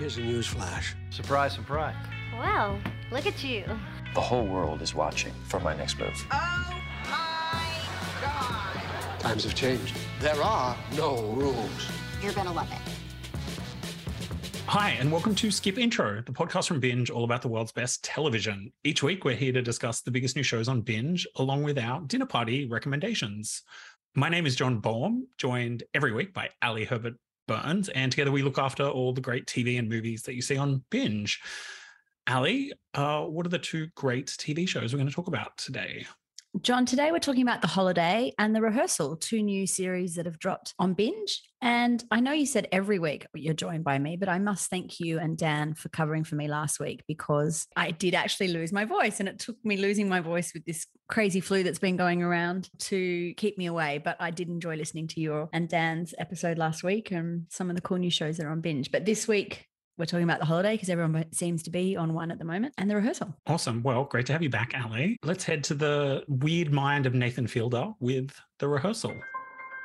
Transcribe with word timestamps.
Here's 0.00 0.16
a 0.16 0.22
news 0.22 0.46
flash. 0.46 0.96
Surprise, 1.10 1.52
surprise. 1.52 1.94
Well, 2.38 2.80
look 3.12 3.26
at 3.26 3.44
you. 3.44 3.64
The 4.14 4.20
whole 4.22 4.46
world 4.46 4.80
is 4.80 4.94
watching 4.94 5.34
for 5.44 5.60
my 5.60 5.76
next 5.76 5.98
move. 5.98 6.26
Oh 6.32 6.82
my 7.04 7.70
God! 8.22 9.20
Times 9.20 9.44
have 9.44 9.54
changed. 9.54 9.94
There 10.20 10.42
are 10.42 10.74
no 10.96 11.20
rules. 11.32 11.90
You're 12.22 12.32
gonna 12.32 12.50
love 12.50 12.72
it. 12.72 12.78
Hi, 14.68 14.92
and 14.92 15.12
welcome 15.12 15.34
to 15.34 15.50
Skip 15.50 15.76
Intro, 15.76 16.22
the 16.24 16.32
podcast 16.32 16.68
from 16.68 16.80
Binge, 16.80 17.10
all 17.10 17.24
about 17.24 17.42
the 17.42 17.48
world's 17.48 17.72
best 17.72 18.02
television. 18.02 18.72
Each 18.82 19.02
week, 19.02 19.26
we're 19.26 19.36
here 19.36 19.52
to 19.52 19.60
discuss 19.60 20.00
the 20.00 20.10
biggest 20.10 20.34
new 20.34 20.42
shows 20.42 20.66
on 20.66 20.80
Binge, 20.80 21.26
along 21.36 21.62
with 21.62 21.78
our 21.78 22.00
dinner 22.06 22.24
party 22.24 22.66
recommendations. 22.66 23.64
My 24.14 24.30
name 24.30 24.46
is 24.46 24.56
John 24.56 24.78
Baum, 24.78 25.26
joined 25.36 25.82
every 25.92 26.12
week 26.12 26.32
by 26.32 26.48
Ali 26.62 26.86
Herbert 26.86 27.16
Burns, 27.50 27.88
and 27.88 28.12
together 28.12 28.30
we 28.30 28.44
look 28.44 28.58
after 28.58 28.84
all 28.84 29.12
the 29.12 29.20
great 29.20 29.44
TV 29.46 29.76
and 29.76 29.88
movies 29.88 30.22
that 30.22 30.36
you 30.36 30.40
see 30.40 30.56
on 30.56 30.84
Binge. 30.88 31.40
Ali, 32.28 32.72
uh, 32.94 33.22
what 33.24 33.44
are 33.44 33.48
the 33.48 33.58
two 33.58 33.88
great 33.96 34.28
TV 34.28 34.68
shows 34.68 34.92
we're 34.92 34.98
going 34.98 35.08
to 35.08 35.14
talk 35.14 35.26
about 35.26 35.58
today? 35.58 36.06
John, 36.58 36.84
today 36.84 37.12
we're 37.12 37.20
talking 37.20 37.42
about 37.42 37.62
The 37.62 37.68
Holiday 37.68 38.32
and 38.36 38.54
The 38.54 38.60
Rehearsal, 38.60 39.18
two 39.18 39.40
new 39.40 39.68
series 39.68 40.16
that 40.16 40.26
have 40.26 40.40
dropped 40.40 40.74
on 40.80 40.94
binge. 40.94 41.42
And 41.62 42.02
I 42.10 42.18
know 42.18 42.32
you 42.32 42.44
said 42.44 42.66
every 42.72 42.98
week 42.98 43.24
oh, 43.24 43.38
you're 43.38 43.54
joined 43.54 43.84
by 43.84 44.00
me, 44.00 44.16
but 44.16 44.28
I 44.28 44.40
must 44.40 44.68
thank 44.68 44.98
you 44.98 45.20
and 45.20 45.38
Dan 45.38 45.74
for 45.74 45.90
covering 45.90 46.24
for 46.24 46.34
me 46.34 46.48
last 46.48 46.80
week 46.80 47.04
because 47.06 47.68
I 47.76 47.92
did 47.92 48.14
actually 48.14 48.48
lose 48.48 48.72
my 48.72 48.84
voice. 48.84 49.20
And 49.20 49.28
it 49.28 49.38
took 49.38 49.56
me 49.64 49.76
losing 49.76 50.08
my 50.08 50.18
voice 50.18 50.52
with 50.52 50.64
this 50.64 50.86
crazy 51.08 51.40
flu 51.40 51.62
that's 51.62 51.78
been 51.78 51.96
going 51.96 52.20
around 52.20 52.68
to 52.80 53.32
keep 53.34 53.56
me 53.56 53.66
away. 53.66 53.98
But 53.98 54.16
I 54.18 54.32
did 54.32 54.48
enjoy 54.48 54.74
listening 54.74 55.06
to 55.08 55.20
your 55.20 55.48
and 55.52 55.68
Dan's 55.68 56.14
episode 56.18 56.58
last 56.58 56.82
week 56.82 57.12
and 57.12 57.46
some 57.48 57.70
of 57.70 57.76
the 57.76 57.82
cool 57.82 57.98
new 57.98 58.10
shows 58.10 58.38
that 58.38 58.46
are 58.46 58.50
on 58.50 58.60
binge. 58.60 58.90
But 58.90 59.04
this 59.04 59.28
week, 59.28 59.68
we're 60.00 60.06
talking 60.06 60.24
about 60.24 60.40
the 60.40 60.46
holiday 60.46 60.72
because 60.72 60.88
everyone 60.88 61.26
seems 61.32 61.62
to 61.64 61.70
be 61.70 61.94
on 61.96 62.14
one 62.14 62.30
at 62.30 62.38
the 62.38 62.44
moment 62.44 62.74
and 62.78 62.90
the 62.90 62.96
rehearsal. 62.96 63.36
Awesome. 63.46 63.82
Well, 63.82 64.04
great 64.04 64.26
to 64.26 64.32
have 64.32 64.42
you 64.42 64.50
back, 64.50 64.72
Ali. 64.82 65.18
Let's 65.22 65.44
head 65.44 65.62
to 65.64 65.74
the 65.74 66.24
weird 66.26 66.72
mind 66.72 67.06
of 67.06 67.14
Nathan 67.14 67.46
Fielder 67.46 67.92
with 68.00 68.32
the 68.58 68.66
rehearsal. 68.66 69.14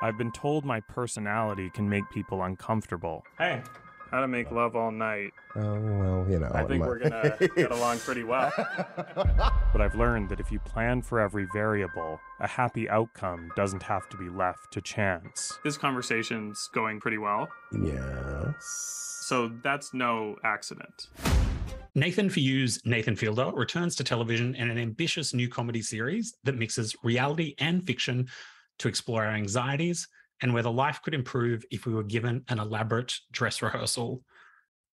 I've 0.02 0.18
been 0.18 0.32
told 0.32 0.64
my 0.64 0.80
personality 0.80 1.70
can 1.70 1.88
make 1.88 2.04
people 2.10 2.42
uncomfortable. 2.42 3.24
Hey, 3.38 3.62
how 4.10 4.20
to 4.20 4.28
make 4.28 4.50
love 4.50 4.76
all 4.76 4.90
night. 4.90 5.32
Oh, 5.54 5.80
well, 5.80 6.26
you 6.28 6.38
know. 6.38 6.50
I 6.54 6.64
think 6.64 6.84
we're 6.84 6.98
going 6.98 7.10
to 7.38 7.48
get 7.56 7.70
along 7.70 7.98
pretty 7.98 8.24
well. 8.24 8.52
but 8.96 9.80
I've 9.80 9.94
learned 9.94 10.28
that 10.30 10.40
if 10.40 10.52
you 10.52 10.58
plan 10.60 11.02
for 11.02 11.20
every 11.20 11.46
variable, 11.52 12.20
a 12.40 12.46
happy 12.46 12.88
outcome 12.88 13.50
doesn't 13.56 13.82
have 13.82 14.08
to 14.10 14.16
be 14.16 14.28
left 14.28 14.72
to 14.72 14.80
chance. 14.80 15.58
This 15.64 15.76
conversation's 15.76 16.68
going 16.72 17.00
pretty 17.00 17.18
well. 17.18 17.48
Yes. 17.72 18.54
So 19.22 19.52
that's 19.62 19.92
no 19.92 20.36
accident. 20.44 21.08
Nathan 21.96 22.28
for 22.28 22.40
You's 22.40 22.78
Nathan 22.84 23.16
Fielder 23.16 23.50
returns 23.54 23.96
to 23.96 24.04
television 24.04 24.54
in 24.54 24.70
an 24.70 24.78
ambitious 24.78 25.32
new 25.32 25.48
comedy 25.48 25.80
series 25.80 26.36
that 26.44 26.56
mixes 26.56 26.94
reality 27.02 27.54
and 27.58 27.86
fiction 27.86 28.28
to 28.78 28.88
explore 28.88 29.24
our 29.24 29.32
anxieties 29.32 30.06
and 30.42 30.52
whether 30.52 30.70
life 30.70 31.00
could 31.02 31.14
improve 31.14 31.64
if 31.70 31.86
we 31.86 31.94
were 31.94 32.02
given 32.02 32.44
an 32.48 32.58
elaborate 32.58 33.14
dress 33.32 33.62
rehearsal. 33.62 34.22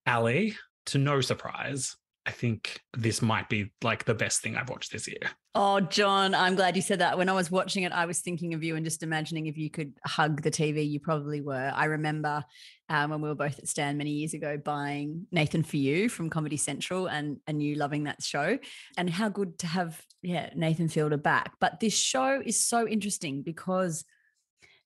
Ali, 0.05 0.55
to 0.87 0.97
no 0.97 1.21
surprise, 1.21 1.95
I 2.25 2.31
think 2.31 2.79
this 2.95 3.21
might 3.21 3.49
be 3.49 3.73
like 3.81 4.05
the 4.05 4.13
best 4.13 4.41
thing 4.41 4.55
I've 4.55 4.69
watched 4.69 4.93
this 4.93 5.07
year. 5.07 5.19
Oh, 5.55 5.81
John, 5.81 6.33
I'm 6.33 6.55
glad 6.55 6.75
you 6.75 6.81
said 6.81 6.99
that. 6.99 7.17
When 7.17 7.27
I 7.27 7.33
was 7.33 7.51
watching 7.51 7.83
it, 7.83 7.91
I 7.91 8.05
was 8.05 8.21
thinking 8.21 8.53
of 8.53 8.63
you 8.63 8.75
and 8.75 8.85
just 8.85 9.03
imagining 9.03 9.47
if 9.47 9.57
you 9.57 9.69
could 9.69 9.93
hug 10.05 10.41
the 10.41 10.49
TV, 10.49 10.89
you 10.89 10.99
probably 10.99 11.41
were. 11.41 11.71
I 11.75 11.85
remember 11.85 12.43
um, 12.87 13.11
when 13.11 13.21
we 13.21 13.27
were 13.27 13.35
both 13.35 13.59
at 13.59 13.67
Stan 13.67 13.97
many 13.97 14.11
years 14.11 14.33
ago 14.33 14.57
buying 14.57 15.27
Nathan 15.31 15.63
for 15.63 15.77
You 15.77 16.07
from 16.07 16.29
Comedy 16.29 16.57
Central 16.57 17.07
and, 17.07 17.37
and 17.45 17.61
you 17.61 17.75
loving 17.75 18.05
that 18.05 18.23
show. 18.23 18.57
And 18.97 19.09
how 19.09 19.27
good 19.27 19.59
to 19.59 19.67
have, 19.67 20.01
yeah, 20.21 20.49
Nathan 20.55 20.87
Fielder 20.87 21.17
back. 21.17 21.53
But 21.59 21.81
this 21.81 21.93
show 21.93 22.41
is 22.43 22.65
so 22.65 22.87
interesting 22.87 23.41
because 23.41 24.05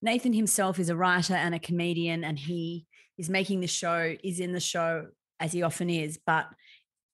Nathan 0.02 0.34
himself 0.34 0.80
is 0.80 0.90
a 0.90 0.96
writer 0.96 1.34
and 1.34 1.56
a 1.56 1.60
comedian, 1.60 2.24
and 2.24 2.38
he 2.38 2.86
is 3.18 3.30
making 3.30 3.62
the 3.62 3.68
show, 3.68 4.16
is 4.24 4.40
in 4.40 4.54
the 4.54 4.60
show 4.60 5.08
as 5.40 5.54
he 5.54 5.64
often 5.64 5.90
is, 5.90 6.20
but 6.26 6.48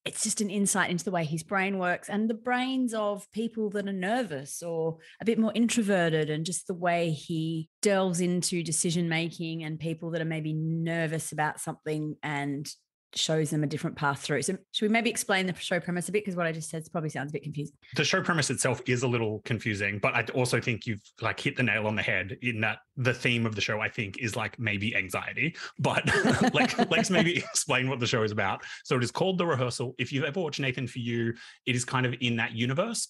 it's 0.05 0.23
just 0.23 0.41
an 0.41 0.49
insight 0.49 0.89
into 0.89 1.05
the 1.05 1.11
way 1.11 1.23
his 1.23 1.43
brain 1.43 1.79
works 1.79 2.09
and 2.09 2.29
the 2.29 2.33
brains 2.33 2.93
of 2.93 3.31
people 3.31 3.69
that 3.69 3.87
are 3.87 3.93
nervous 3.93 4.61
or 4.61 4.97
a 5.21 5.25
bit 5.25 5.39
more 5.39 5.53
introverted 5.55 6.29
and 6.29 6.45
just 6.45 6.67
the 6.67 6.73
way 6.73 7.11
he 7.11 7.69
delves 7.81 8.19
into 8.19 8.63
decision 8.63 9.07
making 9.07 9.63
and 9.63 9.79
people 9.79 10.11
that 10.11 10.21
are 10.21 10.25
maybe 10.25 10.51
nervous 10.53 11.31
about 11.31 11.61
something 11.61 12.17
and 12.21 12.69
shows 13.15 13.49
them 13.49 13.63
a 13.63 13.67
different 13.67 13.95
path 13.95 14.21
through. 14.21 14.41
So 14.41 14.57
should 14.71 14.85
we 14.85 14.91
maybe 14.91 15.09
explain 15.09 15.45
the 15.45 15.55
show 15.55 15.79
premise 15.79 16.09
a 16.09 16.11
bit? 16.11 16.23
Because 16.23 16.35
what 16.35 16.45
I 16.45 16.51
just 16.51 16.69
said 16.69 16.83
probably 16.91 17.09
sounds 17.09 17.31
a 17.31 17.33
bit 17.33 17.43
confusing. 17.43 17.75
The 17.95 18.03
show 18.03 18.21
premise 18.21 18.49
itself 18.49 18.81
is 18.85 19.03
a 19.03 19.07
little 19.07 19.41
confusing, 19.45 19.99
but 19.99 20.13
I 20.15 20.23
also 20.33 20.59
think 20.59 20.85
you've 20.85 21.01
like 21.21 21.39
hit 21.39 21.55
the 21.55 21.63
nail 21.63 21.87
on 21.87 21.95
the 21.95 22.01
head 22.01 22.37
in 22.41 22.61
that 22.61 22.79
the 22.97 23.13
theme 23.13 23.45
of 23.45 23.55
the 23.55 23.61
show, 23.61 23.79
I 23.79 23.89
think, 23.89 24.17
is 24.19 24.35
like 24.35 24.57
maybe 24.59 24.95
anxiety. 24.95 25.55
But 25.79 26.05
like 26.53 26.89
let's 26.89 27.09
maybe 27.09 27.37
explain 27.53 27.89
what 27.89 27.99
the 27.99 28.07
show 28.07 28.23
is 28.23 28.31
about. 28.31 28.63
So 28.83 28.95
it 28.95 29.03
is 29.03 29.11
called 29.11 29.37
The 29.37 29.45
Rehearsal. 29.45 29.95
If 29.97 30.11
you've 30.11 30.25
ever 30.25 30.39
watched 30.39 30.59
Nathan 30.59 30.87
for 30.87 30.99
You, 30.99 31.33
it 31.65 31.75
is 31.75 31.85
kind 31.85 32.05
of 32.05 32.15
in 32.21 32.37
that 32.37 32.53
universe. 32.53 33.09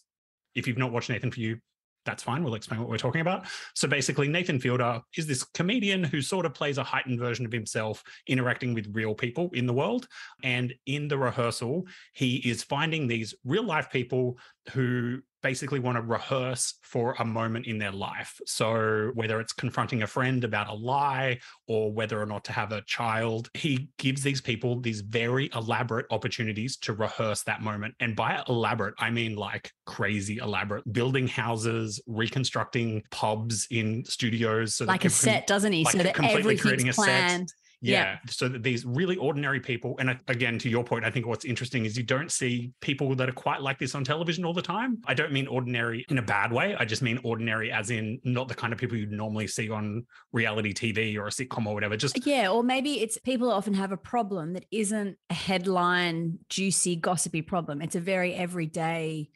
If 0.56 0.68
you've 0.68 0.78
not 0.78 0.92
watched 0.92 1.10
Nathan 1.10 1.32
for 1.32 1.40
You, 1.40 1.58
that's 2.06 2.24
fine. 2.24 2.44
We'll 2.44 2.56
explain 2.56 2.80
what 2.80 2.90
we're 2.90 2.98
talking 2.98 3.22
about. 3.22 3.48
So 3.76 3.88
basically, 3.88 4.28
Nathan 4.28 4.60
Fielder 4.60 5.02
is 5.18 5.28
this 5.28 5.44
comedian 5.44 6.04
who 6.04 6.22
sort 6.22 6.46
of 6.46 6.54
plays 6.54 6.78
a 6.78 6.84
heightened 6.84 7.20
version 7.20 7.46
of 7.46 7.52
himself 7.52 8.04
interacting 8.28 8.74
with 8.74 8.94
real 8.94 9.16
people 9.16 9.50
in 9.54 9.66
the 9.66 9.74
world. 9.74 10.08
And 10.44 10.74
in 10.86 11.08
the 11.08 11.18
rehearsal, 11.18 11.86
he 12.14 12.38
is 12.38 12.64
finding 12.64 13.08
these 13.08 13.34
real 13.46 13.66
life 13.66 13.90
people 13.92 14.38
who 14.72 15.22
basically 15.44 15.80
want 15.80 15.98
to 15.98 16.02
rehearse 16.02 16.76
for 16.82 17.16
a 17.20 17.26
moment 17.26 17.68
in 17.68 17.78
their 17.78 17.92
life. 17.92 18.40
So, 18.46 19.12
whether 19.14 19.40
it's 19.40 19.54
confronting 19.54 20.02
a 20.02 20.08
friend 20.08 20.44
about 20.44 20.70
a 20.70 20.74
lie 20.74 21.40
or 21.68 21.92
whether 21.92 22.20
or 22.20 22.26
not 22.26 22.44
to 22.46 22.52
have 22.52 22.72
a 22.72 22.82
child, 22.84 23.50
he 23.54 23.90
gives 24.00 24.24
these 24.24 24.42
people 24.42 24.80
these 24.80 25.02
very 25.02 25.50
elaborate 25.54 26.08
opportunities 26.10 26.78
to 26.78 26.94
rehearse 26.94 27.44
that 27.44 27.62
moment. 27.62 27.94
And 28.00 28.16
by 28.16 28.42
elaborate, 28.48 28.96
I 28.98 29.12
mean 29.12 29.36
like 29.36 29.72
crazy 29.86 30.38
elaborate, 30.38 30.92
building 30.92 31.28
houses, 31.28 32.02
reconstructing 32.08 33.04
pubs 33.12 33.68
in 33.70 34.06
studios. 34.06 34.76
So 34.76 34.86
like 34.86 35.06
a 35.06 35.10
set, 35.10 35.46
doesn't 35.46 35.74
he? 35.74 35.84
Like 35.84 35.92
so 35.92 35.98
that 36.00 36.24
everything's 36.24 36.96
planned. 36.96 37.50
Set 37.50 37.58
yeah. 37.84 38.04
yeah. 38.04 38.18
So 38.30 38.48
that 38.48 38.64
these 38.64 38.86
really 38.86 39.18
ordinary 39.18 39.60
people, 39.60 39.96
and 40.00 40.18
again, 40.28 40.58
to 40.60 40.70
your 40.70 40.84
point, 40.84 41.04
I 41.04 41.12
think 41.12 41.28
what's 41.28 41.46
interesting 41.46 41.86
is 41.86 41.98
you 41.98 42.04
don't 42.04 42.32
see 42.32 42.72
people 42.82 43.14
that 43.16 43.28
are 43.28 43.34
quite 43.34 43.62
like 43.62 43.78
this 43.78 43.94
on 43.94 44.04
television 44.04 44.46
all 44.46 44.54
the 44.54 44.62
time. 44.62 45.00
I 45.06 45.14
don't 45.14 45.32
mean 45.32 45.48
ordinary 45.48 46.06
in 46.10 46.18
a 46.18 46.22
bad 46.22 46.52
way. 46.52 46.76
I 46.80 46.86
just 46.86 47.02
mean 47.02 47.20
ordinary 47.24 47.72
as 47.72 47.90
in 47.90 48.20
not 48.24 48.48
the 48.48 48.56
kind 48.56 48.72
of 48.72 48.80
people 48.80 48.98
you'd 48.98 49.12
normally 49.12 49.48
see 49.48 49.70
on 49.70 50.06
reality 50.32 50.74
TV 50.74 51.18
or 51.18 51.28
a 51.28 51.30
sitcom 51.30 51.66
or 51.66 51.74
whatever. 51.74 51.98
Just 51.98 52.26
yeah, 52.26 52.50
or 52.50 52.64
maybe 52.64 53.02
it's 53.02 53.18
people 53.20 53.52
often 53.52 53.74
have 53.74 53.92
a 53.92 53.98
problem 53.98 54.54
that 54.54 54.66
isn't 54.72 55.18
a 55.30 55.34
headline, 55.34 56.40
juicy, 56.50 56.96
gossipy 56.96 57.42
problem. 57.42 57.82
It's 57.82 57.96
a 57.96 58.02
very 58.02 58.34
everyday 58.34 59.30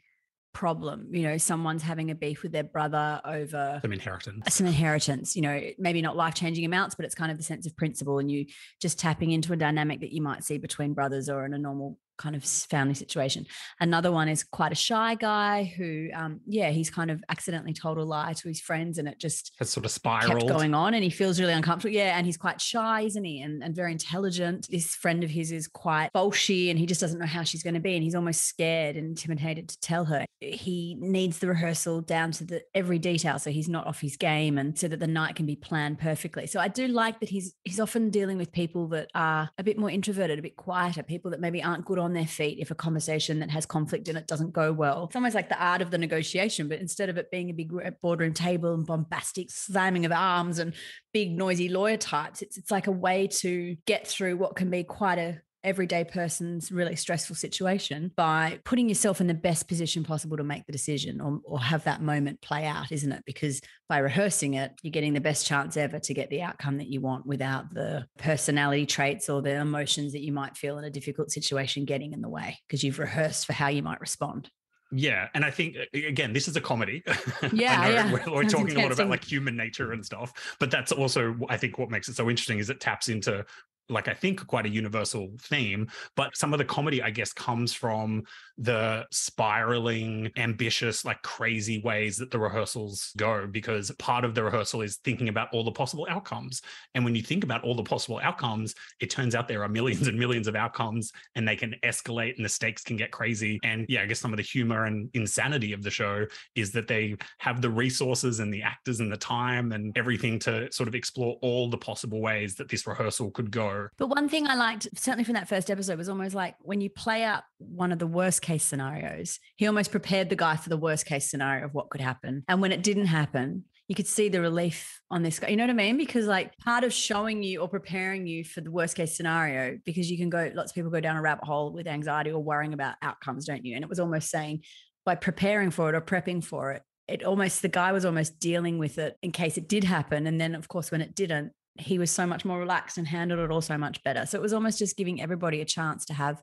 problem. 0.58 1.06
You 1.12 1.22
know, 1.22 1.38
someone's 1.38 1.84
having 1.84 2.10
a 2.10 2.16
beef 2.16 2.42
with 2.42 2.50
their 2.50 2.64
brother 2.64 3.20
over 3.24 3.78
some 3.80 3.92
inheritance. 3.92 4.52
Some 4.52 4.66
inheritance, 4.66 5.36
you 5.36 5.42
know, 5.42 5.60
maybe 5.78 6.02
not 6.02 6.16
life 6.16 6.34
changing 6.34 6.64
amounts, 6.64 6.96
but 6.96 7.04
it's 7.04 7.14
kind 7.14 7.30
of 7.30 7.38
the 7.38 7.44
sense 7.44 7.64
of 7.64 7.76
principle 7.76 8.18
and 8.18 8.28
you 8.28 8.44
just 8.82 8.98
tapping 8.98 9.30
into 9.30 9.52
a 9.52 9.56
dynamic 9.56 10.00
that 10.00 10.12
you 10.12 10.20
might 10.20 10.42
see 10.42 10.58
between 10.58 10.94
brothers 10.94 11.28
or 11.28 11.46
in 11.46 11.54
a 11.54 11.58
normal 11.58 11.96
kind 12.18 12.36
of 12.36 12.44
family 12.44 12.94
situation. 12.94 13.46
Another 13.80 14.12
one 14.12 14.28
is 14.28 14.44
quite 14.44 14.72
a 14.72 14.76
shy 14.76 15.14
guy 15.14 15.72
who, 15.76 16.08
um, 16.14 16.40
yeah, 16.46 16.70
he's 16.70 16.90
kind 16.90 17.10
of 17.10 17.22
accidentally 17.28 17.72
told 17.72 17.98
a 17.98 18.04
lie 18.04 18.32
to 18.34 18.48
his 18.48 18.60
friends, 18.60 18.98
and 18.98 19.08
it 19.08 19.18
just 19.18 19.52
has 19.58 19.70
sort 19.70 19.86
of 19.86 19.92
spiraled 19.92 20.48
going 20.48 20.74
on, 20.74 20.94
and 20.94 21.02
he 21.02 21.10
feels 21.10 21.40
really 21.40 21.52
uncomfortable. 21.52 21.94
Yeah, 21.94 22.16
and 22.16 22.26
he's 22.26 22.36
quite 22.36 22.60
shy, 22.60 23.02
isn't 23.02 23.24
he? 23.24 23.40
And 23.40 23.62
and 23.62 23.74
very 23.74 23.92
intelligent. 23.92 24.66
This 24.70 24.94
friend 24.94 25.24
of 25.24 25.30
his 25.30 25.52
is 25.52 25.68
quite 25.68 26.10
bolshy, 26.14 26.70
and 26.70 26.78
he 26.78 26.86
just 26.86 27.00
doesn't 27.00 27.18
know 27.18 27.26
how 27.26 27.42
she's 27.42 27.62
going 27.62 27.74
to 27.74 27.80
be, 27.80 27.94
and 27.94 28.02
he's 28.02 28.14
almost 28.14 28.42
scared 28.44 28.96
and 28.96 29.06
intimidated 29.08 29.68
to 29.68 29.80
tell 29.80 30.04
her. 30.06 30.24
He 30.40 30.96
needs 31.00 31.38
the 31.38 31.48
rehearsal 31.48 32.00
down 32.00 32.32
to 32.32 32.44
the 32.44 32.62
every 32.74 32.98
detail, 32.98 33.38
so 33.38 33.50
he's 33.50 33.68
not 33.68 33.86
off 33.86 34.00
his 34.00 34.16
game, 34.16 34.58
and 34.58 34.78
so 34.78 34.88
that 34.88 35.00
the 35.00 35.06
night 35.06 35.36
can 35.36 35.46
be 35.46 35.56
planned 35.56 35.98
perfectly. 35.98 36.46
So 36.46 36.60
I 36.60 36.68
do 36.68 36.88
like 36.88 37.20
that 37.20 37.28
he's 37.28 37.54
he's 37.64 37.80
often 37.80 38.10
dealing 38.10 38.38
with 38.38 38.52
people 38.52 38.88
that 38.88 39.10
are 39.14 39.50
a 39.58 39.62
bit 39.62 39.78
more 39.78 39.90
introverted, 39.90 40.38
a 40.38 40.42
bit 40.42 40.56
quieter, 40.56 41.02
people 41.02 41.30
that 41.30 41.40
maybe 41.40 41.62
aren't 41.62 41.84
good 41.84 41.98
on 41.98 42.07
on 42.08 42.14
their 42.14 42.26
feet 42.26 42.58
if 42.58 42.70
a 42.70 42.74
conversation 42.74 43.38
that 43.40 43.50
has 43.50 43.66
conflict 43.66 44.08
in 44.08 44.16
it 44.16 44.26
doesn't 44.26 44.52
go 44.52 44.72
well. 44.72 45.04
It's 45.04 45.14
almost 45.14 45.34
like 45.34 45.50
the 45.50 45.62
art 45.62 45.82
of 45.82 45.90
the 45.90 45.98
negotiation, 45.98 46.66
but 46.66 46.80
instead 46.80 47.10
of 47.10 47.18
it 47.18 47.30
being 47.30 47.50
a 47.50 47.52
big 47.52 47.70
boardroom 48.00 48.32
table 48.32 48.72
and 48.72 48.86
bombastic 48.86 49.50
slamming 49.50 50.06
of 50.06 50.12
arms 50.12 50.58
and 50.58 50.72
big 51.12 51.36
noisy 51.36 51.68
lawyer 51.68 51.98
types, 51.98 52.40
it's 52.40 52.56
it's 52.56 52.70
like 52.70 52.86
a 52.86 52.92
way 52.92 53.26
to 53.26 53.76
get 53.86 54.06
through 54.06 54.38
what 54.38 54.56
can 54.56 54.70
be 54.70 54.84
quite 54.84 55.18
a 55.18 55.42
everyday 55.64 56.04
person's 56.04 56.70
really 56.70 56.96
stressful 56.96 57.36
situation 57.36 58.12
by 58.16 58.60
putting 58.64 58.88
yourself 58.88 59.20
in 59.20 59.26
the 59.26 59.34
best 59.34 59.68
position 59.68 60.04
possible 60.04 60.36
to 60.36 60.44
make 60.44 60.66
the 60.66 60.72
decision 60.72 61.20
or, 61.20 61.40
or 61.44 61.60
have 61.60 61.84
that 61.84 62.02
moment 62.02 62.40
play 62.40 62.66
out, 62.66 62.92
isn't 62.92 63.12
it? 63.12 63.22
Because 63.26 63.60
by 63.88 63.98
rehearsing 63.98 64.54
it, 64.54 64.72
you're 64.82 64.90
getting 64.90 65.14
the 65.14 65.20
best 65.20 65.46
chance 65.46 65.76
ever 65.76 65.98
to 65.98 66.14
get 66.14 66.30
the 66.30 66.42
outcome 66.42 66.78
that 66.78 66.88
you 66.88 67.00
want 67.00 67.26
without 67.26 67.72
the 67.74 68.06
personality 68.18 68.86
traits 68.86 69.28
or 69.28 69.42
the 69.42 69.54
emotions 69.54 70.12
that 70.12 70.22
you 70.22 70.32
might 70.32 70.56
feel 70.56 70.78
in 70.78 70.84
a 70.84 70.90
difficult 70.90 71.30
situation 71.30 71.84
getting 71.84 72.12
in 72.12 72.20
the 72.20 72.28
way 72.28 72.58
because 72.66 72.84
you've 72.84 72.98
rehearsed 72.98 73.46
for 73.46 73.52
how 73.52 73.68
you 73.68 73.82
might 73.82 74.00
respond. 74.00 74.50
Yeah, 74.90 75.28
and 75.34 75.44
I 75.44 75.50
think 75.50 75.76
again, 75.92 76.32
this 76.32 76.48
is 76.48 76.56
a 76.56 76.60
comedy. 76.60 77.02
Yeah, 77.52 77.88
yeah. 77.88 78.12
We're, 78.12 78.34
we're 78.34 78.44
talking 78.44 78.76
a 78.76 78.82
lot 78.82 78.92
about 78.92 79.08
like 79.08 79.24
human 79.24 79.56
nature 79.56 79.92
and 79.92 80.04
stuff, 80.04 80.56
but 80.58 80.70
that's 80.70 80.92
also 80.92 81.36
I 81.48 81.56
think 81.56 81.78
what 81.78 81.90
makes 81.90 82.08
it 82.08 82.16
so 82.16 82.28
interesting 82.28 82.58
is 82.58 82.70
it 82.70 82.80
taps 82.80 83.08
into 83.08 83.44
like 83.88 84.08
I 84.08 84.14
think 84.14 84.46
quite 84.46 84.66
a 84.66 84.70
universal 84.70 85.30
theme. 85.40 85.88
But 86.16 86.36
some 86.36 86.52
of 86.52 86.58
the 86.58 86.64
comedy, 86.64 87.02
I 87.02 87.10
guess, 87.10 87.32
comes 87.32 87.72
from 87.72 88.24
the 88.56 89.06
spiraling, 89.12 90.30
ambitious, 90.36 91.04
like 91.04 91.22
crazy 91.22 91.80
ways 91.82 92.16
that 92.18 92.30
the 92.30 92.38
rehearsals 92.38 93.12
go, 93.16 93.46
because 93.46 93.90
part 93.98 94.24
of 94.24 94.34
the 94.34 94.42
rehearsal 94.42 94.82
is 94.82 94.96
thinking 94.96 95.28
about 95.28 95.48
all 95.52 95.64
the 95.64 95.70
possible 95.70 96.06
outcomes. 96.10 96.60
And 96.94 97.04
when 97.04 97.14
you 97.14 97.22
think 97.22 97.44
about 97.44 97.62
all 97.62 97.74
the 97.74 97.84
possible 97.84 98.20
outcomes, 98.22 98.74
it 99.00 99.10
turns 99.10 99.34
out 99.34 99.46
there 99.46 99.62
are 99.62 99.68
millions 99.68 100.08
and 100.08 100.18
millions 100.18 100.48
of 100.48 100.56
outcomes 100.56 101.12
and 101.36 101.46
they 101.46 101.56
can 101.56 101.74
escalate 101.84 102.36
and 102.36 102.44
the 102.44 102.48
stakes 102.48 102.82
can 102.82 102.96
get 102.96 103.12
crazy. 103.12 103.60
And 103.62 103.86
yeah, 103.88 104.02
I 104.02 104.06
guess 104.06 104.18
some 104.18 104.32
of 104.32 104.36
the 104.38 104.42
humor 104.42 104.86
and 104.86 105.08
insanity 105.14 105.72
of 105.72 105.82
the 105.82 105.90
show 105.90 106.26
is 106.56 106.72
that 106.72 106.88
they 106.88 107.16
have 107.38 107.62
the 107.62 107.70
resources 107.70 108.40
and 108.40 108.52
the 108.52 108.62
actors 108.62 109.00
and 109.00 109.12
the 109.12 109.16
time 109.16 109.72
and 109.72 109.96
everything 109.96 110.38
to 110.40 110.70
sort 110.72 110.88
of 110.88 110.94
explore 110.94 111.36
all 111.42 111.70
the 111.70 111.78
possible 111.78 112.20
ways 112.20 112.56
that 112.56 112.68
this 112.68 112.86
rehearsal 112.86 113.30
could 113.30 113.50
go. 113.52 113.77
But 113.98 114.08
one 114.08 114.28
thing 114.28 114.46
I 114.46 114.54
liked, 114.54 114.88
certainly 114.94 115.24
from 115.24 115.34
that 115.34 115.48
first 115.48 115.70
episode, 115.70 115.98
was 115.98 116.08
almost 116.08 116.34
like 116.34 116.56
when 116.60 116.80
you 116.80 116.90
play 116.90 117.24
out 117.24 117.42
one 117.58 117.92
of 117.92 117.98
the 117.98 118.06
worst 118.06 118.42
case 118.42 118.64
scenarios, 118.64 119.38
he 119.56 119.66
almost 119.66 119.90
prepared 119.90 120.28
the 120.30 120.36
guy 120.36 120.56
for 120.56 120.68
the 120.68 120.76
worst 120.76 121.06
case 121.06 121.30
scenario 121.30 121.64
of 121.64 121.74
what 121.74 121.90
could 121.90 122.00
happen. 122.00 122.44
And 122.48 122.60
when 122.60 122.72
it 122.72 122.82
didn't 122.82 123.06
happen, 123.06 123.64
you 123.88 123.94
could 123.94 124.06
see 124.06 124.28
the 124.28 124.40
relief 124.40 125.00
on 125.10 125.22
this 125.22 125.38
guy. 125.38 125.48
You 125.48 125.56
know 125.56 125.64
what 125.64 125.70
I 125.70 125.74
mean? 125.74 125.96
Because 125.96 126.26
like 126.26 126.56
part 126.58 126.84
of 126.84 126.92
showing 126.92 127.42
you 127.42 127.60
or 127.60 127.68
preparing 127.68 128.26
you 128.26 128.44
for 128.44 128.60
the 128.60 128.70
worst 128.70 128.96
case 128.96 129.16
scenario, 129.16 129.78
because 129.84 130.10
you 130.10 130.18
can 130.18 130.28
go, 130.28 130.50
lots 130.54 130.70
of 130.70 130.74
people 130.74 130.90
go 130.90 131.00
down 131.00 131.16
a 131.16 131.22
rabbit 131.22 131.44
hole 131.44 131.72
with 131.72 131.86
anxiety 131.86 132.30
or 132.30 132.42
worrying 132.42 132.74
about 132.74 132.96
outcomes, 133.00 133.46
don't 133.46 133.64
you? 133.64 133.74
And 133.74 133.82
it 133.82 133.88
was 133.88 133.98
almost 133.98 134.30
saying 134.30 134.62
by 135.06 135.14
preparing 135.14 135.70
for 135.70 135.88
it 135.88 135.94
or 135.94 136.02
prepping 136.02 136.44
for 136.44 136.72
it, 136.72 136.82
it 137.08 137.24
almost 137.24 137.62
the 137.62 137.68
guy 137.68 137.92
was 137.92 138.04
almost 138.04 138.38
dealing 138.38 138.78
with 138.78 138.98
it 138.98 139.16
in 139.22 139.32
case 139.32 139.56
it 139.56 139.68
did 139.68 139.84
happen. 139.84 140.26
And 140.26 140.38
then 140.38 140.54
of 140.54 140.68
course 140.68 140.90
when 140.90 141.00
it 141.00 141.14
didn't, 141.14 141.52
he 141.78 141.98
was 141.98 142.10
so 142.10 142.26
much 142.26 142.44
more 142.44 142.58
relaxed 142.58 142.98
and 142.98 143.06
handled 143.06 143.40
it 143.40 143.50
all 143.50 143.60
so 143.60 143.78
much 143.78 144.02
better. 144.02 144.26
So 144.26 144.38
it 144.38 144.42
was 144.42 144.52
almost 144.52 144.78
just 144.78 144.96
giving 144.96 145.20
everybody 145.20 145.60
a 145.60 145.64
chance 145.64 146.04
to 146.06 146.14
have 146.14 146.42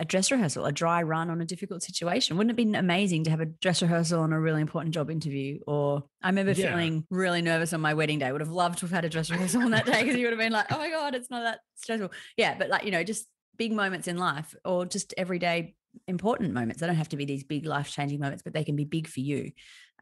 a 0.00 0.04
dress 0.04 0.30
rehearsal, 0.30 0.64
a 0.64 0.70
dry 0.70 1.02
run 1.02 1.28
on 1.28 1.40
a 1.40 1.44
difficult 1.44 1.82
situation. 1.82 2.36
Wouldn't 2.36 2.56
it 2.56 2.64
be 2.64 2.72
amazing 2.78 3.24
to 3.24 3.30
have 3.30 3.40
a 3.40 3.46
dress 3.46 3.82
rehearsal 3.82 4.20
on 4.20 4.32
a 4.32 4.38
really 4.40 4.60
important 4.60 4.94
job 4.94 5.10
interview? 5.10 5.58
Or 5.66 6.04
I 6.22 6.28
remember 6.28 6.52
Yeah. 6.52 6.70
feeling 6.70 7.04
really 7.10 7.42
nervous 7.42 7.72
on 7.72 7.80
my 7.80 7.94
wedding 7.94 8.20
day. 8.20 8.30
Would 8.30 8.40
have 8.40 8.50
loved 8.50 8.78
to 8.78 8.86
have 8.86 8.92
had 8.92 9.04
a 9.04 9.08
dress 9.08 9.28
rehearsal 9.30 9.62
on 9.62 9.72
that 9.72 9.86
day 9.86 10.02
because 10.04 10.16
you 10.16 10.24
would 10.26 10.32
have 10.32 10.38
been 10.38 10.52
like, 10.52 10.66
oh 10.70 10.78
my 10.78 10.88
God, 10.90 11.16
it's 11.16 11.30
not 11.30 11.42
that 11.42 11.58
stressful. 11.74 12.12
Yeah, 12.36 12.54
but 12.56 12.68
like, 12.68 12.84
you 12.84 12.92
know, 12.92 13.02
just 13.02 13.26
big 13.56 13.72
moments 13.72 14.06
in 14.06 14.18
life 14.18 14.54
or 14.64 14.86
just 14.86 15.12
everyday 15.18 15.74
important 16.06 16.52
moments. 16.54 16.80
They 16.80 16.86
don't 16.86 16.94
have 16.94 17.08
to 17.08 17.16
be 17.16 17.24
these 17.24 17.42
big 17.42 17.66
life 17.66 17.90
changing 17.90 18.20
moments, 18.20 18.44
but 18.44 18.52
they 18.52 18.62
can 18.62 18.76
be 18.76 18.84
big 18.84 19.08
for 19.08 19.18
you. 19.18 19.50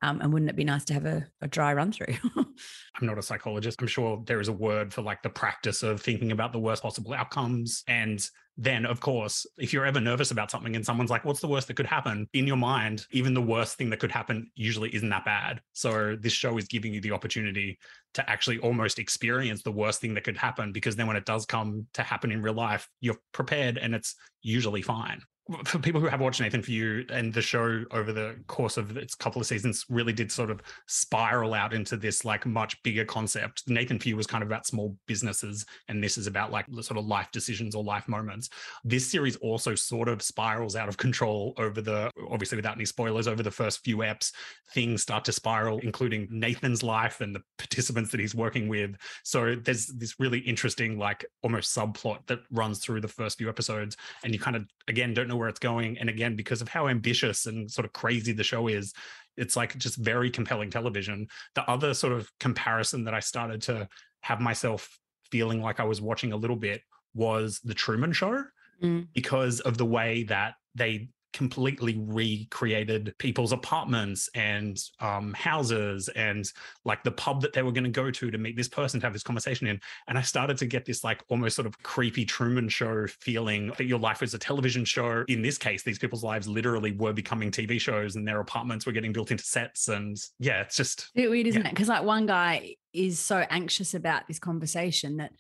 Um, 0.03 0.21
and 0.21 0.33
wouldn't 0.33 0.51
it 0.51 0.57
be 0.57 0.65
nice 0.65 0.85
to 0.87 0.95
have 0.95 1.07
a, 1.07 1.27
a 1.41 1.49
dry 1.49 1.73
run 1.73 1.93
through? 1.93 2.15
I'm 2.37 3.07
not 3.07 3.19
a 3.19 3.23
psychologist. 3.23 3.81
I'm 3.81 3.87
sure 3.87 4.23
there 4.27 4.41
is 4.41 4.49
a 4.49 4.53
word 4.53 4.93
for 4.93 5.03
like 5.03 5.23
the 5.23 5.31
practice 5.31 5.83
of 5.83 6.01
thinking 6.01 6.33
about 6.33 6.53
the 6.53 6.59
worst 6.59 6.83
possible 6.83 7.15
outcomes. 7.15 7.83
And 7.89 8.27
then, 8.59 8.87
of 8.87 9.01
course, 9.01 9.47
if 9.59 9.73
you're 9.73 9.85
ever 9.85 10.01
nervous 10.01 10.31
about 10.31 10.51
something 10.51 10.77
and 10.77 10.85
someone's 10.85 11.11
like, 11.11 11.25
what's 11.25 11.41
the 11.41 11.49
worst 11.49 11.69
that 11.69 11.77
could 11.77 11.87
happen? 11.87 12.29
In 12.33 12.47
your 12.47 12.57
mind, 12.57 13.07
even 13.11 13.35
the 13.35 13.43
worst 13.43 13.77
thing 13.77 13.91
that 13.91 14.01
could 14.01 14.13
happen 14.13 14.51
usually 14.55 14.95
isn't 14.95 15.09
that 15.11 15.25
bad. 15.25 15.61
So 15.73 16.17
this 16.19 16.33
show 16.33 16.57
is 16.57 16.67
giving 16.67 16.93
you 16.93 17.01
the 17.01 17.13
opportunity 17.13 17.79
to 18.15 18.29
actually 18.31 18.59
almost 18.59 18.99
experience 18.99 19.63
the 19.63 19.73
worst 19.73 20.01
thing 20.01 20.15
that 20.15 20.25
could 20.25 20.39
happen 20.39 20.73
because 20.73 20.97
then 20.97 21.07
when 21.07 21.17
it 21.17 21.27
does 21.27 21.45
come 21.45 21.87
to 21.95 22.03
happen 22.03 22.33
in 22.33 22.43
real 22.43 22.55
life, 22.55 22.89
you're 23.01 23.19
prepared 23.33 23.77
and 23.77 23.95
it's 23.95 24.15
usually 24.43 24.83
fine 24.83 25.21
for 25.65 25.79
people 25.79 26.01
who 26.01 26.09
have 26.09 26.21
watched 26.21 26.41
Nathan 26.41 26.63
for 26.63 26.73
You 26.73 27.05
and 27.11 27.33
the 27.33 27.43
show 27.43 27.85
over 27.93 28.13
the 28.13 28.37
course 28.49 28.77
of 28.77 28.97
its 28.97 29.15
couple 29.15 29.41
of 29.41 29.47
seasons 29.47 29.85
really 29.89 30.13
did 30.13 30.33
sort 30.33 30.51
of 30.51 30.61
spiral 30.87 31.55
out 31.55 31.73
into 31.73 31.97
this 31.97 32.25
like 32.25 32.45
much 32.47 32.83
bigger 32.83 33.05
concept. 33.05 33.63
Nathan 33.69 33.99
for 33.99 34.09
You 34.09 34.17
was 34.17 34.27
kind 34.27 34.43
of 34.43 34.49
about 34.49 34.67
small 34.67 34.97
businesses, 35.07 35.65
and 35.89 36.03
this 36.03 36.19
is 36.19 36.27
about 36.27 36.51
like 36.51 36.67
the 36.69 36.83
sort 36.83 36.99
of 36.99 37.07
life 37.07 37.31
decisions 37.33 37.77
or 37.77 37.85
life 37.85 38.09
moments. 38.09 38.49
This 38.85 39.09
series 39.09 39.37
also 39.37 39.77
sort 39.77 40.09
of 40.09 40.21
spirals 40.21 40.75
out 40.75 40.89
of 40.89 40.97
control 40.97 41.55
over 41.59 41.81
the 41.81 42.11
obviously 42.29 42.57
without 42.57 42.77
any 42.77 42.85
spoilers 42.85 43.29
over 43.29 43.43
the 43.43 43.51
first 43.51 43.85
few 43.85 43.99
eps. 43.99 44.33
Things 44.73 45.03
start 45.03 45.25
to 45.27 45.33
spiral, 45.33 45.79
including 45.79 46.27
Nathan's 46.31 46.83
life 46.83 47.21
and 47.21 47.35
the 47.35 47.43
participants 47.57 48.11
that 48.11 48.21
he's 48.21 48.35
working 48.35 48.67
with. 48.67 48.97
So 49.23 49.55
there's 49.55 49.87
this 49.87 50.19
really 50.19 50.41
interesting 50.41 50.99
like 50.99 51.25
almost 51.43 51.75
subplot 51.75 52.27
that 52.27 52.41
runs 52.51 52.81
through 52.81 53.01
the 53.01 53.09
first 53.09 53.39
few 53.39 53.49
episodes, 53.49 53.97
and 54.25 54.33
you 54.33 54.41
kind 54.41 54.57
of 54.57 54.67
again 54.89 55.15
don't 55.15 55.29
know 55.29 55.36
where 55.37 55.49
it's 55.49 55.59
going. 55.61 55.99
And 55.99 56.09
again, 56.09 56.37
because 56.37 56.63
of 56.63 56.69
how 56.69 56.89
ambitious 56.89 57.47
and 57.47 57.71
sort 57.71 57.85
of 57.85 57.93
crazy 57.93 58.33
the 58.33 58.45
show 58.45 58.69
is, 58.69 58.93
it's 59.37 59.57
like 59.57 59.77
just 59.77 59.97
very 59.97 60.31
compelling 60.31 60.71
television. 60.71 61.29
The 61.55 61.69
other 61.71 61.95
sort 61.95 62.13
of 62.13 62.31
comparison 62.41 63.05
that 63.05 63.15
I 63.15 63.21
started 63.21 63.63
to 63.63 63.89
have 64.23 64.41
myself 64.41 64.99
feeling 65.31 65.61
like 65.61 65.81
I 65.81 65.85
was 65.85 66.01
watching 66.01 66.33
a 66.33 66.37
little 66.37 66.57
bit 66.57 66.81
was 67.15 67.61
the 67.65 67.75
Truman 67.75 68.13
Show 68.13 68.45
Mm. 68.83 69.09
because 69.15 69.61
of 69.61 69.79
the 69.79 69.87
way 69.87 70.25
that 70.25 70.53
they 70.75 71.09
completely 71.37 71.95
recreated 71.99 73.15
people's 73.19 73.53
apartments 73.53 74.31
and 74.35 74.81
um, 75.01 75.35
houses 75.35 76.09
and 76.17 76.51
like 76.87 77.05
the 77.05 77.11
pub 77.11 77.43
that 77.43 77.53
they 77.53 77.63
were 77.63 77.73
going 77.73 77.85
to 77.85 77.91
go 77.91 78.11
to 78.11 78.31
to 78.31 78.39
meet 78.39 78.57
this 78.57 78.69
person 78.69 78.99
to 78.99 79.07
have 79.07 79.13
this 79.13 79.23
conversation 79.23 79.67
in. 79.67 79.79
And 80.09 80.17
I 80.17 80.23
started 80.23 80.57
to 80.59 80.67
get 80.67 80.87
this 80.87 81.05
like 81.05 81.23
almost 81.29 81.55
sort 81.55 81.67
of 81.67 81.81
creepy 81.83 82.25
Truman 82.25 82.71
Show 82.71 83.07
feeling 83.07 83.71
that 83.77 83.85
your 83.85 83.99
life 83.99 84.23
was 84.23 84.33
a 84.33 84.39
television 84.39 84.87
show. 84.87 85.25
In 85.29 85.43
this 85.43 85.59
case, 85.59 85.83
these 85.83 85.99
people's 85.99 86.25
lives 86.25 86.49
literally 86.49 86.93
were 86.93 87.13
becoming 87.13 87.51
TV 87.51 87.79
shows 87.79 88.17
and 88.17 88.27
their 88.27 88.41
apartments 88.41 88.87
were 88.87 88.93
getting 88.93 89.13
built 89.13 89.31
into 89.31 89.45
sets. 89.45 89.89
And 89.89 90.17
yeah, 90.39 90.63
it's 90.63 90.77
just 90.77 91.11
bit 91.15 91.29
weird, 91.29 91.47
isn't 91.49 91.61
Yeah. 91.63 91.69
it? 91.69 91.75
Because 91.75 91.89
like 91.89 92.03
one 92.03 92.25
guy 92.25 92.77
is 92.95 93.19
so 93.19 93.45
anxious 93.51 93.93
about 93.93 94.27
this 94.27 94.39
conversation 94.39 95.19
that, 95.19 95.33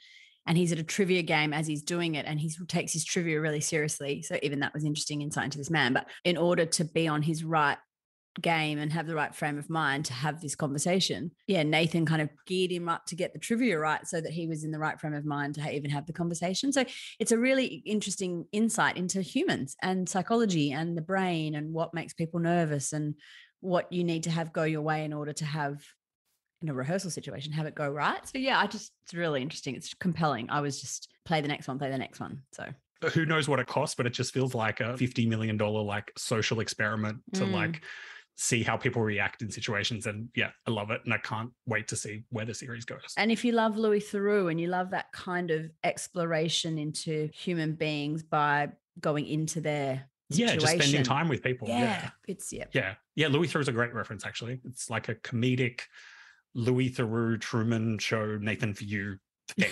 and 0.46 0.56
he's 0.56 0.72
at 0.72 0.78
a 0.78 0.84
trivia 0.84 1.22
game 1.22 1.52
as 1.52 1.66
he's 1.66 1.82
doing 1.82 2.14
it, 2.14 2.26
and 2.26 2.38
he 2.40 2.50
takes 2.68 2.92
his 2.92 3.04
trivia 3.04 3.40
really 3.40 3.60
seriously. 3.60 4.22
So 4.22 4.38
even 4.42 4.60
that 4.60 4.74
was 4.74 4.84
interesting 4.84 5.22
insight 5.22 5.46
into 5.46 5.58
this 5.58 5.70
man. 5.70 5.92
But 5.92 6.08
in 6.24 6.36
order 6.36 6.66
to 6.66 6.84
be 6.84 7.08
on 7.08 7.22
his 7.22 7.44
right 7.44 7.78
game 8.42 8.78
and 8.78 8.92
have 8.92 9.06
the 9.06 9.14
right 9.14 9.34
frame 9.34 9.58
of 9.58 9.70
mind 9.70 10.04
to 10.04 10.12
have 10.12 10.40
this 10.40 10.54
conversation, 10.54 11.30
yeah, 11.46 11.62
Nathan 11.62 12.04
kind 12.04 12.20
of 12.20 12.28
geared 12.46 12.70
him 12.70 12.88
up 12.88 13.06
to 13.06 13.16
get 13.16 13.32
the 13.32 13.38
trivia 13.38 13.78
right, 13.78 14.06
so 14.06 14.20
that 14.20 14.32
he 14.32 14.46
was 14.46 14.62
in 14.62 14.70
the 14.70 14.78
right 14.78 15.00
frame 15.00 15.14
of 15.14 15.24
mind 15.24 15.54
to 15.54 15.74
even 15.74 15.90
have 15.90 16.06
the 16.06 16.12
conversation. 16.12 16.72
So 16.72 16.84
it's 17.18 17.32
a 17.32 17.38
really 17.38 17.82
interesting 17.86 18.46
insight 18.52 18.96
into 18.96 19.22
humans 19.22 19.74
and 19.82 20.08
psychology 20.08 20.72
and 20.72 20.96
the 20.96 21.02
brain 21.02 21.54
and 21.54 21.72
what 21.72 21.94
makes 21.94 22.12
people 22.12 22.40
nervous 22.40 22.92
and 22.92 23.14
what 23.60 23.90
you 23.90 24.04
need 24.04 24.24
to 24.24 24.30
have 24.30 24.52
go 24.52 24.64
your 24.64 24.82
way 24.82 25.04
in 25.04 25.12
order 25.12 25.32
to 25.32 25.44
have 25.44 25.82
in 26.62 26.68
a 26.68 26.74
rehearsal 26.74 27.10
situation 27.10 27.52
have 27.52 27.66
it 27.66 27.74
go 27.74 27.88
right 27.88 28.26
so 28.26 28.38
yeah 28.38 28.58
i 28.58 28.66
just 28.66 28.92
it's 29.04 29.12
really 29.14 29.42
interesting 29.42 29.74
it's 29.74 29.92
compelling 29.94 30.48
i 30.50 30.60
was 30.60 30.80
just 30.80 31.08
play 31.24 31.40
the 31.40 31.48
next 31.48 31.68
one 31.68 31.78
play 31.78 31.90
the 31.90 31.98
next 31.98 32.18
one 32.20 32.40
so 32.52 32.64
who 33.12 33.26
knows 33.26 33.46
what 33.46 33.60
it 33.60 33.66
costs, 33.66 33.94
but 33.94 34.06
it 34.06 34.14
just 34.14 34.32
feels 34.32 34.54
like 34.54 34.80
a 34.80 34.94
$50 34.94 35.28
million 35.28 35.58
like 35.58 36.10
social 36.16 36.60
experiment 36.60 37.18
to 37.34 37.42
Mm. 37.42 37.52
like 37.52 37.82
see 38.36 38.62
how 38.62 38.74
people 38.78 39.02
react 39.02 39.42
in 39.42 39.50
situations. 39.50 40.06
And 40.06 40.30
yeah, 40.34 40.48
I 40.66 40.70
love 40.70 40.90
it. 40.90 41.02
And 41.04 41.12
I 41.12 41.18
can't 41.18 41.50
wait 41.66 41.88
to 41.88 41.96
see 41.96 42.24
where 42.30 42.46
the 42.46 42.54
series 42.54 42.86
goes. 42.86 43.12
and 43.18 43.30
if 43.30 43.44
you 43.44 43.52
love 43.52 43.76
louis 43.76 44.00
theroux 44.00 44.50
and 44.50 44.58
you 44.58 44.68
love 44.68 44.90
that 44.92 45.12
kind 45.12 45.50
of 45.50 45.70
exploration 45.84 46.78
into 46.78 47.28
human 47.34 47.74
beings 47.74 48.22
by 48.22 48.70
going 49.00 49.26
into 49.26 49.60
their 49.60 50.08
yeah, 50.30 50.56
just 50.56 50.72
spending 50.72 51.02
time 51.02 51.28
with 51.28 51.42
people. 51.42 51.68
yeah, 51.68 51.80
Yeah. 51.80 52.10
it's 52.26 52.50
yeah 52.50 52.64
Yeah. 52.72 52.94
Yeah. 53.14 53.28
Louis 53.28 53.46
Theroux's 53.46 53.68
a 53.68 53.72
great 53.72 53.92
reference, 53.94 54.24
actually. 54.24 54.58
It's 54.64 54.88
like 54.88 55.10
a 55.10 55.14
comedic 55.16 55.82
Louis 56.56 56.90
Theroux 56.90 57.40
Truman 57.40 57.98
show, 57.98 58.36
Nathan 58.40 58.74
for 58.74 58.84
you 58.84 59.18
thing. 59.56 59.70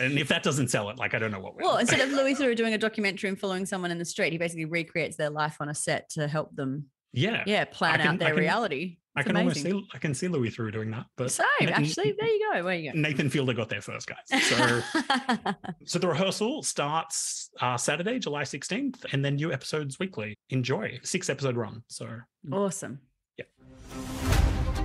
and 0.00 0.18
if 0.18 0.28
that 0.28 0.42
doesn't 0.42 0.68
sell 0.68 0.88
it, 0.88 0.96
like, 0.98 1.12
I 1.14 1.18
don't 1.18 1.30
know 1.30 1.40
what 1.40 1.54
will. 1.56 1.64
well 1.64 1.76
instead 1.76 2.00
of 2.00 2.10
louis 2.10 2.34
theroux 2.38 2.56
doing 2.56 2.72
a 2.72 2.78
documentary 2.78 3.28
and 3.28 3.38
following 3.38 3.66
someone 3.66 3.90
in 3.90 3.98
the 3.98 4.04
street 4.06 4.32
he 4.32 4.38
basically 4.38 4.64
recreates 4.64 5.16
their 5.16 5.28
life 5.28 5.56
on 5.60 5.68
a 5.68 5.74
set 5.74 6.08
to 6.10 6.26
help 6.26 6.54
them 6.56 6.86
yeah. 7.12 7.42
yeah 7.46 7.64
plan 7.66 7.98
can- 7.98 8.06
out 8.08 8.14
I 8.14 8.16
their 8.16 8.28
can- 8.30 8.38
reality 8.38 8.98
I 9.14 9.22
can 9.22 9.36
amazing. 9.36 9.66
almost 9.74 9.84
see, 9.90 9.96
I 9.96 9.98
can 9.98 10.14
see 10.14 10.28
Louis 10.28 10.48
Theroux 10.50 10.72
doing 10.72 10.90
that. 10.92 11.04
But 11.18 11.30
same 11.30 11.44
Na- 11.60 11.72
actually 11.72 12.14
there 12.18 12.26
you 12.28 12.50
go 12.54 12.62
there 12.64 12.74
you 12.74 12.92
go 12.92 12.98
Nathan 12.98 13.28
Fielder 13.28 13.52
got 13.52 13.68
there 13.68 13.82
first, 13.82 14.08
guys. 14.08 14.42
So. 14.48 14.80
So 15.84 15.98
the 15.98 16.08
rehearsal 16.08 16.62
starts 16.62 17.50
uh, 17.60 17.76
Saturday, 17.76 18.18
July 18.18 18.44
16th, 18.44 19.04
and 19.12 19.22
then 19.22 19.34
new 19.36 19.52
episodes 19.52 19.98
weekly. 19.98 20.34
Enjoy. 20.48 20.98
Six 21.02 21.28
episode 21.28 21.56
run. 21.58 21.82
So 21.88 22.08
awesome 22.50 23.00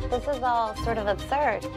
This 0.10 0.26
is 0.28 0.42
all 0.42 0.74
sort 0.78 0.98
of 0.98 1.08
absurd. 1.08 1.68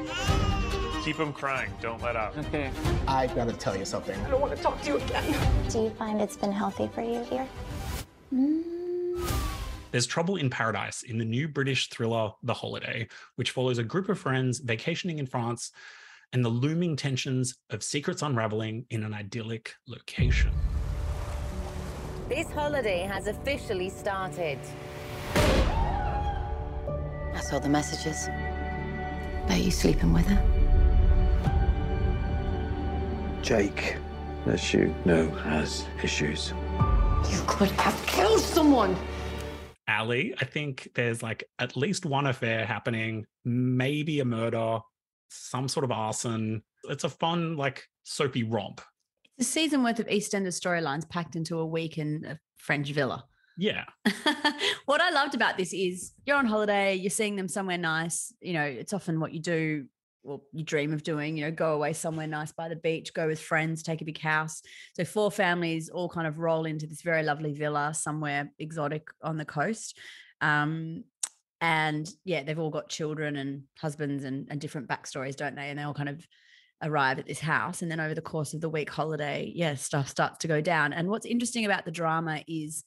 Keep 1.04 1.16
them 1.16 1.32
crying. 1.32 1.72
Don't 1.80 2.00
let 2.00 2.14
up. 2.14 2.38
Okay. 2.38 2.70
I 3.08 3.26
gotta 3.26 3.52
tell 3.52 3.76
you 3.76 3.84
something. 3.84 4.18
I 4.20 4.30
don't 4.30 4.40
want 4.40 4.56
to 4.56 4.62
talk 4.62 4.80
to 4.82 4.88
you 4.88 4.96
again. 4.98 5.34
Do 5.68 5.82
you 5.82 5.90
find 5.90 6.20
it's 6.20 6.36
been 6.36 6.52
healthy 6.52 6.88
for 6.94 7.02
you 7.02 7.24
here? 7.24 7.48
Mm. 8.32 8.62
There's 9.90 10.06
trouble 10.06 10.36
in 10.36 10.48
paradise 10.48 11.02
in 11.02 11.18
the 11.18 11.24
new 11.24 11.48
British 11.48 11.88
thriller 11.88 12.30
The 12.44 12.54
Holiday, 12.54 13.08
which 13.34 13.50
follows 13.50 13.78
a 13.78 13.82
group 13.82 14.08
of 14.08 14.18
friends 14.18 14.60
vacationing 14.60 15.18
in 15.18 15.26
France 15.26 15.72
and 16.32 16.44
the 16.44 16.48
looming 16.48 16.94
tensions 16.94 17.56
of 17.70 17.82
secrets 17.82 18.22
unraveling 18.22 18.86
in 18.90 19.02
an 19.02 19.12
idyllic 19.12 19.74
location. 19.88 20.52
This 22.28 22.48
holiday 22.52 23.00
has 23.00 23.26
officially 23.26 23.90
started. 23.90 24.60
I 27.50 27.54
saw 27.54 27.58
the 27.58 27.68
messages. 27.68 28.28
Are 29.48 29.56
you 29.56 29.72
sleeping 29.72 30.12
with 30.12 30.24
her? 30.26 30.40
Jake, 33.42 33.96
as 34.46 34.72
you 34.72 34.94
know, 35.04 35.28
has 35.30 35.84
issues. 36.00 36.54
You 37.28 37.42
could 37.48 37.72
have 37.72 38.06
killed 38.06 38.38
someone. 38.38 38.94
Ali, 39.88 40.32
I 40.40 40.44
think 40.44 40.90
there's 40.94 41.24
like 41.24 41.42
at 41.58 41.76
least 41.76 42.06
one 42.06 42.28
affair 42.28 42.64
happening, 42.64 43.26
maybe 43.44 44.20
a 44.20 44.24
murder, 44.24 44.78
some 45.28 45.66
sort 45.66 45.82
of 45.82 45.90
arson. 45.90 46.62
It's 46.84 47.02
a 47.02 47.08
fun, 47.08 47.56
like 47.56 47.84
soapy 48.04 48.44
romp. 48.44 48.80
It's 49.38 49.48
a 49.48 49.50
season 49.50 49.82
worth 49.82 49.98
of 49.98 50.06
EastEnders 50.06 50.60
storylines 50.60 51.08
packed 51.08 51.34
into 51.34 51.58
a 51.58 51.66
week 51.66 51.98
in 51.98 52.24
a 52.28 52.38
French 52.58 52.92
villa. 52.92 53.24
Yeah. 53.60 53.84
what 54.86 55.02
I 55.02 55.10
loved 55.10 55.34
about 55.34 55.58
this 55.58 55.74
is 55.74 56.12
you're 56.24 56.38
on 56.38 56.46
holiday, 56.46 56.94
you're 56.94 57.10
seeing 57.10 57.36
them 57.36 57.46
somewhere 57.46 57.76
nice. 57.76 58.32
You 58.40 58.54
know, 58.54 58.62
it's 58.62 58.94
often 58.94 59.20
what 59.20 59.34
you 59.34 59.40
do, 59.40 59.84
well, 60.22 60.42
you 60.54 60.64
dream 60.64 60.94
of 60.94 61.02
doing, 61.02 61.36
you 61.36 61.44
know, 61.44 61.50
go 61.50 61.74
away 61.74 61.92
somewhere 61.92 62.26
nice 62.26 62.52
by 62.52 62.70
the 62.70 62.76
beach, 62.76 63.12
go 63.12 63.26
with 63.26 63.38
friends, 63.38 63.82
take 63.82 64.00
a 64.00 64.06
big 64.06 64.18
house. 64.18 64.62
So 64.94 65.04
four 65.04 65.30
families 65.30 65.90
all 65.90 66.08
kind 66.08 66.26
of 66.26 66.38
roll 66.38 66.64
into 66.64 66.86
this 66.86 67.02
very 67.02 67.22
lovely 67.22 67.52
villa 67.52 67.92
somewhere 67.92 68.50
exotic 68.58 69.08
on 69.22 69.36
the 69.36 69.44
coast. 69.44 69.98
Um, 70.40 71.04
and 71.60 72.10
yeah, 72.24 72.42
they've 72.42 72.58
all 72.58 72.70
got 72.70 72.88
children 72.88 73.36
and 73.36 73.64
husbands 73.78 74.24
and, 74.24 74.48
and 74.50 74.58
different 74.58 74.88
backstories, 74.88 75.36
don't 75.36 75.54
they? 75.54 75.68
And 75.68 75.78
they 75.78 75.82
all 75.82 75.92
kind 75.92 76.08
of 76.08 76.26
arrive 76.82 77.18
at 77.18 77.26
this 77.26 77.40
house. 77.40 77.82
And 77.82 77.90
then 77.90 78.00
over 78.00 78.14
the 78.14 78.22
course 78.22 78.54
of 78.54 78.62
the 78.62 78.70
week 78.70 78.88
holiday, 78.88 79.52
yeah, 79.54 79.74
stuff 79.74 80.08
starts 80.08 80.38
to 80.38 80.48
go 80.48 80.62
down. 80.62 80.94
And 80.94 81.08
what's 81.10 81.26
interesting 81.26 81.66
about 81.66 81.84
the 81.84 81.90
drama 81.90 82.42
is 82.48 82.84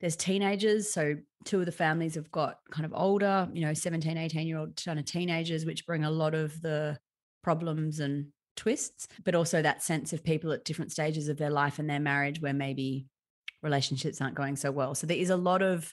there's 0.00 0.16
teenagers. 0.16 0.90
So 0.92 1.16
two 1.44 1.60
of 1.60 1.66
the 1.66 1.72
families 1.72 2.14
have 2.16 2.30
got 2.30 2.58
kind 2.70 2.84
of 2.84 2.92
older, 2.94 3.48
you 3.52 3.64
know, 3.64 3.74
17, 3.74 4.16
18 4.16 4.46
year 4.46 4.58
old 4.58 4.80
kind 4.84 4.98
of 4.98 5.04
teenagers, 5.04 5.64
which 5.64 5.86
bring 5.86 6.04
a 6.04 6.10
lot 6.10 6.34
of 6.34 6.60
the 6.60 6.98
problems 7.42 8.00
and 8.00 8.26
twists, 8.56 9.06
but 9.24 9.34
also 9.34 9.62
that 9.62 9.82
sense 9.82 10.12
of 10.12 10.24
people 10.24 10.52
at 10.52 10.64
different 10.64 10.92
stages 10.92 11.28
of 11.28 11.36
their 11.36 11.50
life 11.50 11.78
and 11.78 11.88
their 11.88 12.00
marriage 12.00 12.40
where 12.40 12.52
maybe 12.54 13.06
relationships 13.62 14.20
aren't 14.20 14.34
going 14.34 14.56
so 14.56 14.70
well. 14.70 14.94
So 14.94 15.06
there 15.06 15.16
is 15.16 15.30
a 15.30 15.36
lot 15.36 15.62
of, 15.62 15.92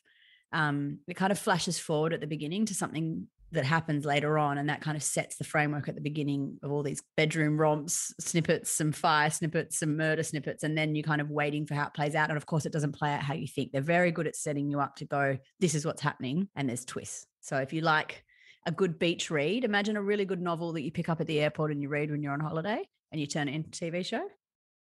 um, 0.52 1.00
it 1.08 1.16
kind 1.16 1.32
of 1.32 1.40
flashes 1.40 1.80
forward 1.80 2.14
at 2.14 2.22
the 2.22 2.28
beginning 2.28 2.66
to 2.68 2.74
something 2.74 3.28
that 3.54 3.66
happens 3.66 4.06
later 4.06 4.38
on 4.38 4.58
and 4.58 4.70
that 4.70 4.82
kind 4.82 4.98
of 4.98 5.04
sets 5.04 5.38
the 5.38 5.44
framework 5.44 5.88
at 5.88 5.96
the 5.96 6.02
beginning 6.02 6.58
of 6.64 6.72
all 6.72 6.84
these 6.84 7.02
bedroom 7.16 7.60
romps 7.60 8.14
snippets 8.20 8.72
some 8.72 8.92
fire 8.92 9.30
snippets 9.30 9.80
some 9.80 9.96
murder 9.96 10.24
snippets 10.24 10.64
and 10.64 10.78
then 10.78 10.96
you're 10.96 11.04
kind 11.04 11.22
of 11.22 11.30
waiting 11.30 11.66
for 11.66 11.76
how 11.76 11.88
it 11.88 11.94
plays 11.94 12.16
out. 12.16 12.30
And 12.30 12.38
of 12.38 12.46
course 12.46 12.66
it 12.66 12.74
doesn't 12.74 12.96
play 12.96 13.14
out 13.14 13.22
how 13.22 13.34
you 13.34 13.48
think. 13.48 13.72
They're 13.72 13.82
very 13.82 14.12
good 14.12 14.28
at 14.28 14.36
setting 14.36 14.70
you 14.70 14.80
up 14.80 14.96
to 14.98 15.06
go 15.06 15.38
this 15.60 15.76
is 15.76 15.86
what's 15.86 16.02
happening 16.02 16.50
and 16.56 16.68
there's 16.68 16.86
twists. 16.86 17.26
So 17.42 17.58
if 17.58 17.74
you 17.74 17.82
like 17.82 18.24
a 18.66 18.72
good 18.72 18.98
beach 18.98 19.30
read 19.30 19.64
imagine 19.64 19.98
a 19.98 20.02
really 20.02 20.26
good 20.26 20.42
novel 20.42 20.74
that 20.74 20.84
you 20.84 20.92
pick 20.92 21.10
up 21.10 21.22
at 21.22 21.28
the 21.28 21.40
airport 21.40 21.72
and 21.72 21.82
you 21.82 21.90
read 21.90 22.10
when 22.10 22.24
you're 22.24 22.34
on 22.34 22.40
holiday 22.40 22.82
and 23.12 23.20
you 23.20 23.28
turn 23.28 23.50
it 23.50 23.56
into 23.56 23.68
a 23.68 23.92
tv 23.92 24.06
show 24.06 24.26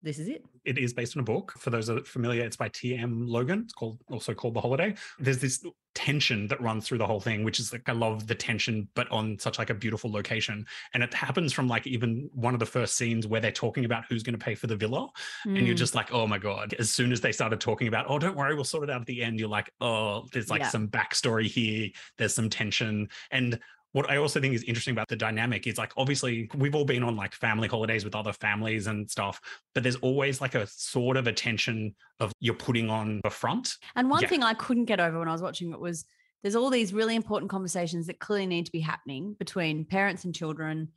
this 0.03 0.19
is 0.19 0.27
it. 0.27 0.45
It 0.65 0.77
is 0.77 0.93
based 0.93 1.15
on 1.15 1.22
a 1.22 1.24
book. 1.24 1.53
For 1.57 1.69
those 1.69 1.88
that 1.88 1.98
are 1.98 2.03
familiar, 2.03 2.43
it's 2.43 2.57
by 2.57 2.67
T.M. 2.69 3.25
Logan. 3.25 3.62
It's 3.63 3.74
called 3.74 4.00
also 4.10 4.33
called 4.33 4.53
The 4.53 4.62
Holiday. 4.62 4.95
There's 5.17 5.39
this 5.39 5.65
tension 5.95 6.48
that 6.48 6.60
runs 6.62 6.86
through 6.86 6.98
the 6.98 7.07
whole 7.07 7.22
thing, 7.22 7.43
which 7.43 7.60
is 7.60 7.72
like 7.72 7.88
I 7.88 7.93
love 7.93 8.27
the 8.27 8.36
tension, 8.36 8.88
but 8.95 9.10
on 9.12 9.39
such 9.39 9.57
like 9.57 9.69
a 9.69 9.74
beautiful 9.74 10.12
location. 10.12 10.65
And 10.93 11.03
it 11.03 11.13
happens 11.13 11.53
from 11.53 11.69
like 11.69 11.88
even 11.88 12.29
one 12.33 12.53
of 12.53 12.60
the 12.60 12.65
first 12.65 12.98
scenes 12.98 13.27
where 13.27 13.39
they're 13.39 13.51
talking 13.51 13.86
about 13.86 14.03
who's 14.10 14.24
going 14.24 14.38
to 14.38 14.43
pay 14.43 14.55
for 14.55 14.67
the 14.67 14.75
villa. 14.75 15.07
Mm. 15.48 15.60
And 15.60 15.67
you're 15.67 15.75
just 15.75 15.95
like, 15.95 16.13
oh 16.13 16.27
my 16.27 16.38
God. 16.38 16.75
As 16.79 16.91
soon 16.91 17.13
as 17.13 17.22
they 17.22 17.31
started 17.31 17.62
talking 17.62 17.88
about, 17.88 18.05
oh, 18.10 18.19
don't 18.19 18.36
worry, 18.36 18.55
we'll 18.55 18.65
sort 18.65 18.83
it 18.83 18.89
out 18.89 19.01
at 19.01 19.07
the 19.07 19.24
end, 19.24 19.39
you're 19.39 19.48
like, 19.48 19.72
oh, 19.79 20.27
there's 20.33 20.50
like 20.50 20.62
yeah. 20.62 20.69
some 20.69 20.89
backstory 20.89 21.48
here. 21.48 21.89
There's 22.17 22.36
some 22.36 22.50
tension. 22.50 23.07
And 23.31 23.60
what 23.93 24.09
I 24.09 24.17
also 24.17 24.41
think 24.41 24.53
is 24.53 24.63
interesting 24.63 24.91
about 24.91 25.07
the 25.07 25.15
dynamic 25.15 25.65
is 25.67 25.77
like 25.77 25.93
obviously 25.97 26.50
we've 26.55 26.75
all 26.75 26.83
been 26.83 27.03
on 27.03 27.15
like 27.15 27.33
family 27.33 27.67
holidays 27.67 28.03
with 28.03 28.15
other 28.15 28.33
families 28.33 28.88
and 28.88 29.09
stuff, 29.09 29.39
but 29.73 29.83
there's 29.83 29.95
always 29.97 30.41
like 30.41 30.55
a 30.55 30.67
sort 30.67 31.15
of 31.15 31.27
attention 31.27 31.95
of 32.19 32.31
you're 32.39 32.55
putting 32.55 32.89
on 32.89 33.21
the 33.23 33.29
front. 33.29 33.75
And 33.95 34.09
one 34.09 34.23
yeah. 34.23 34.27
thing 34.27 34.43
I 34.43 34.55
couldn't 34.55 34.85
get 34.85 35.00
over 35.00 35.19
when 35.19 35.27
I 35.27 35.31
was 35.31 35.41
watching 35.41 35.71
it 35.71 35.79
was 35.79 36.05
there's 36.41 36.55
all 36.55 36.69
these 36.69 36.93
really 36.93 37.15
important 37.15 37.50
conversations 37.50 38.07
that 38.07 38.19
clearly 38.19 38.47
need 38.47 38.65
to 38.65 38.71
be 38.71 38.81
happening 38.81 39.35
between 39.39 39.85
parents 39.85 40.25
and 40.25 40.35
children, 40.35 40.89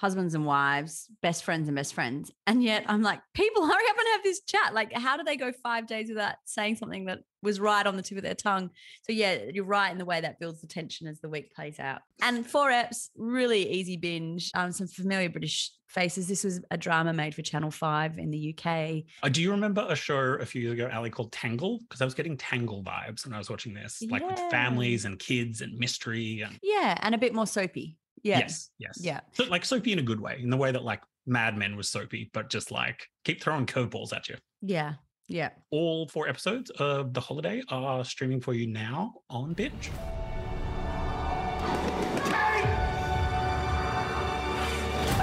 husbands 0.00 0.34
and 0.34 0.46
wives, 0.46 1.08
best 1.20 1.44
friends 1.44 1.68
and 1.68 1.76
best 1.76 1.92
friends. 1.92 2.32
And 2.46 2.64
yet 2.64 2.84
I'm 2.88 3.02
like, 3.02 3.20
people 3.34 3.66
hurry 3.66 3.84
up 3.90 3.98
and 3.98 4.06
have 4.12 4.22
this 4.22 4.40
chat. 4.40 4.72
Like, 4.72 4.94
how 4.94 5.18
do 5.18 5.24
they 5.24 5.36
go 5.36 5.52
five 5.62 5.86
days 5.86 6.08
without 6.08 6.36
saying 6.46 6.76
something 6.76 7.04
that 7.04 7.18
was 7.42 7.60
right 7.60 7.86
on 7.86 7.96
the 7.96 8.02
tip 8.02 8.16
of 8.16 8.24
their 8.24 8.34
tongue? 8.34 8.70
So 9.02 9.12
yeah, 9.12 9.40
you're 9.52 9.66
right 9.66 9.92
in 9.92 9.98
the 9.98 10.06
way 10.06 10.22
that 10.22 10.40
builds 10.40 10.62
the 10.62 10.66
tension 10.66 11.06
as 11.06 11.20
the 11.20 11.28
week 11.28 11.54
plays 11.54 11.78
out. 11.78 12.00
And 12.22 12.46
four 12.46 12.70
eps, 12.70 13.10
really 13.14 13.70
easy 13.70 13.98
binge. 13.98 14.50
Um, 14.54 14.72
some 14.72 14.86
familiar 14.86 15.28
British 15.28 15.70
faces. 15.86 16.26
This 16.26 16.44
was 16.44 16.62
a 16.70 16.78
drama 16.78 17.12
made 17.12 17.34
for 17.34 17.42
Channel 17.42 17.70
5 17.70 18.18
in 18.18 18.30
the 18.30 18.56
UK. 18.56 19.04
Uh, 19.22 19.28
do 19.28 19.42
you 19.42 19.50
remember 19.50 19.84
a 19.86 19.96
show 19.96 20.16
a 20.16 20.46
few 20.46 20.62
years 20.62 20.72
ago, 20.74 20.88
Ali, 20.94 21.10
called 21.10 21.30
Tangle? 21.30 21.78
Because 21.80 22.00
I 22.00 22.06
was 22.06 22.14
getting 22.14 22.38
Tangle 22.38 22.82
vibes 22.82 23.26
when 23.26 23.34
I 23.34 23.38
was 23.38 23.50
watching 23.50 23.74
this, 23.74 24.02
like 24.08 24.22
yeah. 24.22 24.28
with 24.28 24.40
families 24.50 25.04
and 25.04 25.18
kids 25.18 25.60
and 25.60 25.78
mystery. 25.78 26.40
and 26.40 26.58
Yeah, 26.62 26.96
and 27.02 27.14
a 27.14 27.18
bit 27.18 27.34
more 27.34 27.46
soapy. 27.46 27.98
Yeah. 28.22 28.38
Yes. 28.40 28.70
Yes. 28.78 28.98
Yeah. 29.00 29.20
So 29.32 29.44
like 29.44 29.64
soapy 29.64 29.92
in 29.92 29.98
a 29.98 30.02
good 30.02 30.20
way, 30.20 30.38
in 30.42 30.50
the 30.50 30.56
way 30.56 30.72
that 30.72 30.82
like 30.82 31.02
Mad 31.26 31.56
Men 31.56 31.76
was 31.76 31.88
soapy, 31.88 32.30
but 32.32 32.50
just 32.50 32.70
like 32.70 33.06
keep 33.24 33.42
throwing 33.42 33.66
curveballs 33.66 34.14
at 34.14 34.28
you. 34.28 34.36
Yeah. 34.62 34.94
Yeah. 35.28 35.50
All 35.70 36.08
four 36.08 36.28
episodes 36.28 36.70
of 36.70 37.14
The 37.14 37.20
Holiday 37.20 37.62
are 37.68 38.04
streaming 38.04 38.40
for 38.40 38.52
you 38.52 38.66
now 38.66 39.14
on 39.30 39.52
Binge. 39.52 39.90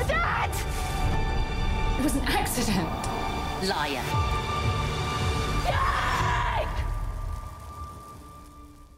Dad! 0.08 0.52
It 2.00 2.04
was 2.04 2.16
an 2.16 2.24
accident. 2.24 2.88
Liar. 3.68 4.04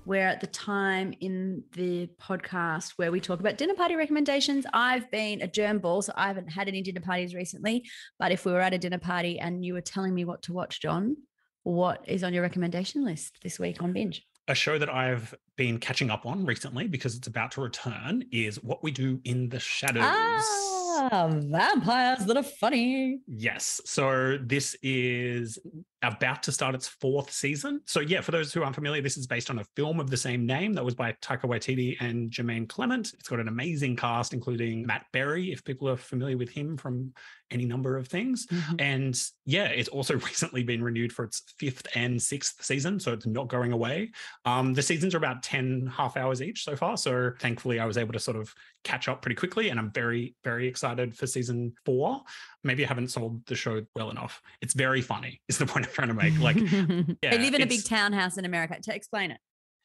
We're 0.10 0.28
at 0.28 0.42
the 0.42 0.48
time 0.48 1.14
in 1.20 1.64
the 1.74 2.10
podcast 2.20 2.94
where 2.96 3.12
we 3.12 3.20
talk 3.20 3.40
about 3.40 3.60
dinner 3.60 3.76
party 3.76 3.96
recommendations. 3.96 4.66
I've 4.74 5.10
been 5.12 5.44
a 5.44 5.48
germ 5.48 5.78
ball, 5.78 6.02
so 6.02 6.12
I 6.16 6.26
haven't 6.26 6.48
had 6.48 6.68
any 6.68 6.82
dinner 6.82 7.00
parties 7.00 7.36
recently. 7.36 7.88
But 8.18 8.32
if 8.32 8.44
we 8.44 8.52
were 8.52 8.60
at 8.60 8.74
a 8.74 8.80
dinner 8.80 8.98
party 8.98 9.40
and 9.40 9.64
you 9.64 9.76
were 9.76 9.82
telling 9.82 10.16
me 10.16 10.26
what 10.26 10.42
to 10.44 10.54
watch, 10.54 10.82
John, 10.82 11.16
what 11.62 12.04
is 12.08 12.24
on 12.24 12.34
your 12.34 12.42
recommendation 12.42 13.06
list 13.06 13.38
this 13.44 13.60
week 13.60 13.84
on 13.84 13.94
Binge? 13.94 14.26
A 14.48 14.56
show 14.56 14.80
that 14.80 14.90
I've 14.90 15.36
been 15.60 15.78
catching 15.78 16.10
up 16.10 16.26
on 16.26 16.46
recently 16.46 16.88
because 16.88 17.18
it's 17.18 17.28
about 17.28 17.52
to 17.52 17.60
return 17.60 18.24
is 18.32 18.64
What 18.64 18.82
We 18.82 18.92
Do 18.92 19.20
in 19.26 19.50
the 19.50 19.60
Shadows. 19.60 20.02
Ah, 20.06 21.30
vampires 21.30 22.26
that 22.26 22.38
are 22.38 22.44
funny. 22.44 23.20
Yes. 23.28 23.82
So 23.84 24.38
this 24.42 24.78
is 24.82 25.60
about 26.02 26.44
to 26.44 26.52
start 26.52 26.76
its 26.76 26.88
fourth 26.88 27.32
season. 27.32 27.82
So 27.86 28.00
yeah, 28.00 28.22
for 28.22 28.32
those 28.32 28.54
who 28.54 28.64
aren't 28.64 28.76
familiar, 28.76 29.02
this 29.02 29.18
is 29.18 29.28
based 29.28 29.50
on 29.50 29.60
a 29.60 29.66
film 29.76 30.00
of 30.00 30.10
the 30.10 30.18
same 30.18 30.46
name 30.46 30.74
that 30.74 30.86
was 30.86 30.96
by 30.96 31.12
Taika 31.22 31.44
Waititi 31.44 31.98
and 32.00 32.32
Jermaine 32.32 32.68
Clement. 32.70 33.14
It's 33.14 33.28
got 33.28 33.40
an 33.40 33.50
amazing 33.50 33.98
cast, 33.98 34.34
including 34.34 34.86
Matt 34.86 35.06
Berry, 35.12 35.52
if 35.52 35.64
people 35.64 35.90
are 35.90 35.98
familiar 35.98 36.38
with 36.38 36.50
him 36.50 36.78
from 36.78 37.14
any 37.52 37.66
number 37.66 37.98
of 37.98 38.08
things. 38.08 38.46
Mm-hmm. 38.48 38.76
And 38.80 39.22
yeah, 39.46 39.66
it's 39.66 39.90
also 39.90 40.14
recently 40.30 40.64
been 40.64 40.84
renewed 40.84 41.12
for 41.12 41.26
its 41.26 41.44
fifth 41.58 41.88
and 41.96 42.22
sixth 42.22 42.64
season, 42.64 43.00
so 43.00 43.14
it's 43.14 43.28
not 43.28 43.48
going 43.48 43.74
away. 43.74 44.12
Um, 44.46 44.74
the 44.74 44.82
seasons 44.82 45.14
are 45.14 45.20
about 45.20 45.44
10 45.50 45.92
half 45.98 46.16
hours 46.16 46.44
each 46.44 46.64
so 46.64 46.76
far. 46.76 46.96
So 46.96 47.32
thankfully, 47.40 47.80
I 47.80 47.86
was 47.86 47.98
able 47.98 48.14
to 48.14 48.20
sort 48.20 48.38
of 48.38 48.54
catch 48.84 49.08
up 49.08 49.24
pretty 49.24 49.34
quickly, 49.34 49.70
and 49.70 49.80
I'm 49.80 49.92
very, 49.92 50.36
very 50.44 50.68
excited 50.68 51.18
for 51.18 51.26
season 51.26 51.74
four. 51.86 52.22
Maybe 52.64 52.86
I 52.86 52.88
haven't 52.88 53.08
sold 53.08 53.44
the 53.48 53.56
show 53.56 53.84
well 53.96 54.12
enough. 54.12 54.44
It's 54.62 54.76
very 54.76 55.02
funny, 55.02 55.42
is 55.50 55.58
the 55.58 55.66
point 55.66 55.88
I'm 55.88 55.92
trying 55.92 56.10
to 56.10 56.14
make. 56.14 56.40
Like, 56.40 56.58
yeah, 57.24 57.32
they 57.32 57.40
live 57.40 57.56
in 57.56 57.64
a 57.64 57.66
big 57.66 57.84
townhouse 57.84 58.38
in 58.38 58.46
America. 58.46 58.78
To 58.80 58.96
explain 58.96 59.32
it. 59.32 59.40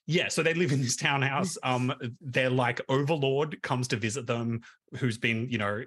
Yeah, 0.07 0.29
so 0.29 0.43
they 0.43 0.53
live 0.53 0.71
in 0.73 0.83
this 0.83 0.97
townhouse. 0.97 1.57
Um, 1.63 1.93
their 2.21 2.51
like 2.51 2.81
overlord 2.91 3.63
comes 3.63 3.89
to 3.89 3.97
visit 3.97 4.27
them, 4.27 4.61
who's 4.99 5.17
been, 5.17 5.49
you 5.51 5.57
know, 5.57 5.83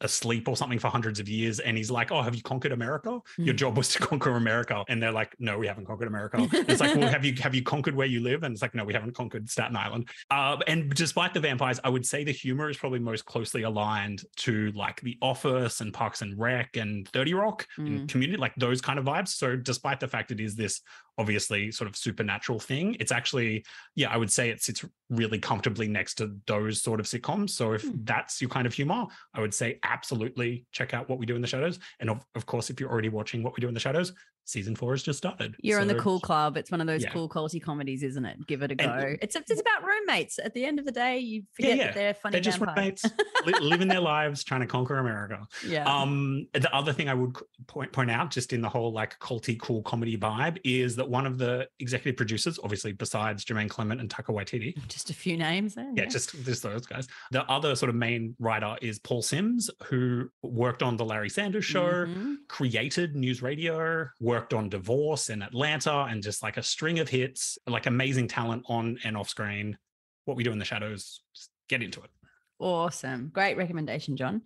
asleep 0.00 0.48
or 0.48 0.56
something 0.56 0.78
for 0.78 0.88
hundreds 0.88 1.18
of 1.18 1.28
years, 1.28 1.58
and 1.58 1.76
he's 1.76 1.90
like, 1.90 2.12
"Oh, 2.12 2.22
have 2.22 2.34
you 2.36 2.42
conquered 2.42 2.70
America? 2.72 3.18
Your 3.38 3.54
Mm. 3.54 3.58
job 3.58 3.76
was 3.76 3.92
to 3.94 3.98
conquer 4.06 4.30
America." 4.36 4.84
And 4.88 5.02
they're 5.02 5.10
like, 5.12 5.34
"No, 5.40 5.58
we 5.58 5.66
haven't 5.66 5.86
conquered 5.86 6.06
America." 6.08 6.46
It's 6.68 6.80
like, 6.80 6.94
"Well, 6.94 7.08
have 7.08 7.24
you 7.24 7.34
have 7.42 7.54
you 7.56 7.62
conquered 7.64 7.96
where 7.96 8.06
you 8.06 8.20
live?" 8.20 8.44
And 8.44 8.52
it's 8.52 8.62
like, 8.62 8.74
"No, 8.74 8.84
we 8.84 8.94
haven't 8.94 9.14
conquered 9.16 9.50
Staten 9.50 9.76
Island." 9.76 10.08
Uh, 10.30 10.58
and 10.68 10.88
despite 10.94 11.34
the 11.34 11.40
vampires, 11.40 11.80
I 11.82 11.88
would 11.88 12.06
say 12.06 12.22
the 12.22 12.32
humor 12.32 12.70
is 12.70 12.76
probably 12.76 13.00
most 13.00 13.24
closely 13.24 13.62
aligned 13.62 14.22
to 14.36 14.70
like 14.72 15.00
The 15.00 15.18
Office 15.20 15.80
and 15.80 15.92
Parks 15.92 16.22
and 16.22 16.38
Rec 16.38 16.76
and 16.76 17.06
Thirty 17.08 17.34
Rock 17.34 17.66
and 17.78 18.02
Mm. 18.02 18.08
Community, 18.08 18.38
like 18.38 18.54
those 18.56 18.80
kind 18.80 18.98
of 19.00 19.04
vibes. 19.04 19.28
So, 19.28 19.56
despite 19.56 19.98
the 20.00 20.08
fact 20.08 20.30
it 20.30 20.40
is 20.40 20.54
this 20.54 20.82
obviously 21.18 21.70
sort 21.72 21.88
of 21.88 21.96
supernatural 21.96 22.58
thing, 22.58 22.96
it's 23.00 23.12
actually, 23.12 23.64
yeah, 23.94 24.10
I 24.10 24.16
would 24.16 24.30
say 24.30 24.50
it 24.50 24.62
sits 24.62 24.84
really 25.08 25.38
comfortably 25.38 25.88
next 25.88 26.14
to 26.16 26.36
those 26.46 26.82
sort 26.82 27.00
of 27.00 27.06
sitcoms. 27.06 27.50
So, 27.50 27.72
if 27.72 27.82
Hmm. 27.82 27.90
that's 28.04 28.40
your 28.40 28.50
kind 28.50 28.66
of 28.66 28.74
humor, 28.74 29.06
I 29.34 29.40
would 29.40 29.54
say 29.54 29.78
absolutely 29.82 30.66
check 30.72 30.94
out 30.94 31.08
What 31.08 31.18
We 31.18 31.26
Do 31.26 31.36
in 31.36 31.42
the 31.42 31.48
Shadows. 31.48 31.78
And 32.00 32.10
of, 32.10 32.24
of 32.34 32.46
course, 32.46 32.70
if 32.70 32.80
you're 32.80 32.90
already 32.90 33.08
watching 33.08 33.42
What 33.42 33.56
We 33.56 33.60
Do 33.60 33.68
in 33.68 33.74
the 33.74 33.80
Shadows, 33.80 34.12
season 34.46 34.74
four 34.74 34.92
has 34.92 35.02
just 35.02 35.18
started. 35.18 35.54
You're 35.60 35.80
in 35.80 35.88
the 35.88 35.94
cool 35.96 36.20
club. 36.20 36.56
It's 36.56 36.70
one 36.70 36.80
of 36.80 36.86
those 36.86 37.02
Yeah. 37.02 37.10
cool 37.12 37.28
quality 37.28 37.60
comedies, 37.60 38.02
isn't 38.02 38.24
it? 38.24 38.46
Give 38.46 38.62
it 38.62 38.70
a 38.72 38.80
And- 38.80 39.02
go. 39.02 39.16
It's 39.20 39.36
it's 39.36 39.60
about 39.60 39.84
roommates. 39.84 40.38
At 40.38 40.54
the 40.54 40.64
end 40.64 40.78
of 40.78 40.84
the 40.86 40.92
day, 40.92 41.18
you 41.18 41.42
forget 41.52 41.76
yeah. 41.76 41.84
that 41.86 41.94
they're 41.94 42.14
funny 42.14 42.32
They're 42.32 42.40
just 42.40 42.58
vampires. 42.58 43.02
roommates 43.04 43.04
li- 43.46 43.68
living 43.68 43.88
their 43.88 44.00
lives, 44.00 44.42
trying 44.44 44.60
to 44.62 44.66
conquer 44.66 44.98
America. 44.98 45.46
Yeah. 45.66 45.84
Um, 45.92 46.46
the 46.54 46.74
other 46.74 46.92
thing 46.92 47.08
I 47.08 47.14
would 47.14 47.36
point 47.66 47.92
point 47.92 48.10
out, 48.10 48.30
just 48.30 48.52
in 48.52 48.60
the 48.60 48.68
whole 48.68 48.92
like 48.92 49.18
culty 49.18 49.58
cool 49.60 49.82
comedy 49.82 50.16
vibe, 50.16 50.58
is 50.64 50.96
that 50.96 51.08
one 51.10 51.26
of 51.26 51.38
the 51.38 51.68
executive 51.80 52.16
producers, 52.16 52.58
obviously 52.62 52.92
besides 52.92 53.44
Jermaine 53.44 53.68
Clement 53.68 54.00
and 54.00 54.08
Taika 54.08 54.34
Waititi, 54.34 54.74
just 54.88 55.10
a 55.10 55.14
few 55.14 55.36
names 55.36 55.74
there. 55.74 55.90
yeah, 55.96 56.06
just 56.06 56.32
just 56.44 56.62
those 56.62 56.86
guys. 56.86 57.08
The 57.32 57.44
other 57.50 57.74
sort 57.74 57.90
of 57.90 57.96
main 57.96 58.36
writer 58.38 58.76
is 58.80 58.98
Paul 59.00 59.22
Simms, 59.22 59.70
who 59.86 60.30
worked 60.42 60.82
on 60.82 60.96
the 60.96 61.04
Larry 61.04 61.28
Sanders 61.30 61.64
Show, 61.64 62.06
Mhm. 62.06 62.36
created 62.48 63.16
News 63.16 63.42
Radio, 63.42 64.08
worked 64.20 64.35
on 64.52 64.68
Divorce 64.68 65.30
in 65.30 65.42
Atlanta, 65.42 66.06
and 66.10 66.22
just 66.22 66.42
like 66.42 66.56
a 66.56 66.62
string 66.62 66.98
of 66.98 67.08
hits, 67.08 67.58
like 67.66 67.86
amazing 67.86 68.28
talent 68.28 68.64
on 68.68 68.98
and 69.04 69.16
off 69.16 69.28
screen. 69.28 69.78
What 70.24 70.36
we 70.36 70.44
do 70.44 70.52
in 70.52 70.58
the 70.58 70.64
shadows, 70.64 71.22
just 71.34 71.50
get 71.68 71.82
into 71.82 72.00
it. 72.00 72.10
Awesome. 72.58 73.30
Great 73.32 73.56
recommendation, 73.56 74.16
John. 74.16 74.42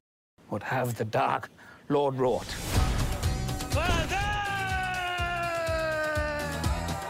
What 0.48 0.62
have 0.62 0.96
the 0.96 1.04
dark 1.04 1.48
Lord 1.88 2.14
wrought. 2.14 2.46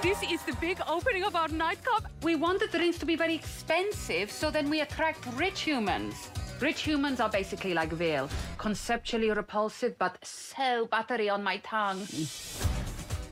This 0.02 0.22
is 0.22 0.42
the 0.44 0.56
big 0.58 0.80
opening 0.88 1.24
of 1.24 1.36
our 1.36 1.48
nightclub. 1.48 2.08
We 2.22 2.34
want 2.34 2.60
the 2.60 2.66
drinks 2.68 2.98
to 2.98 3.06
be 3.06 3.16
very 3.16 3.34
expensive, 3.34 4.30
so 4.30 4.50
then 4.50 4.70
we 4.70 4.80
attract 4.80 5.26
rich 5.34 5.60
humans. 5.60 6.30
Rich 6.60 6.80
humans 6.82 7.20
are 7.20 7.28
basically 7.28 7.74
like 7.74 7.92
veal, 7.92 8.30
conceptually 8.56 9.30
repulsive, 9.30 9.98
but 9.98 10.16
so 10.24 10.86
buttery 10.90 11.28
on 11.28 11.42
my 11.42 11.58
tongue. 11.58 12.06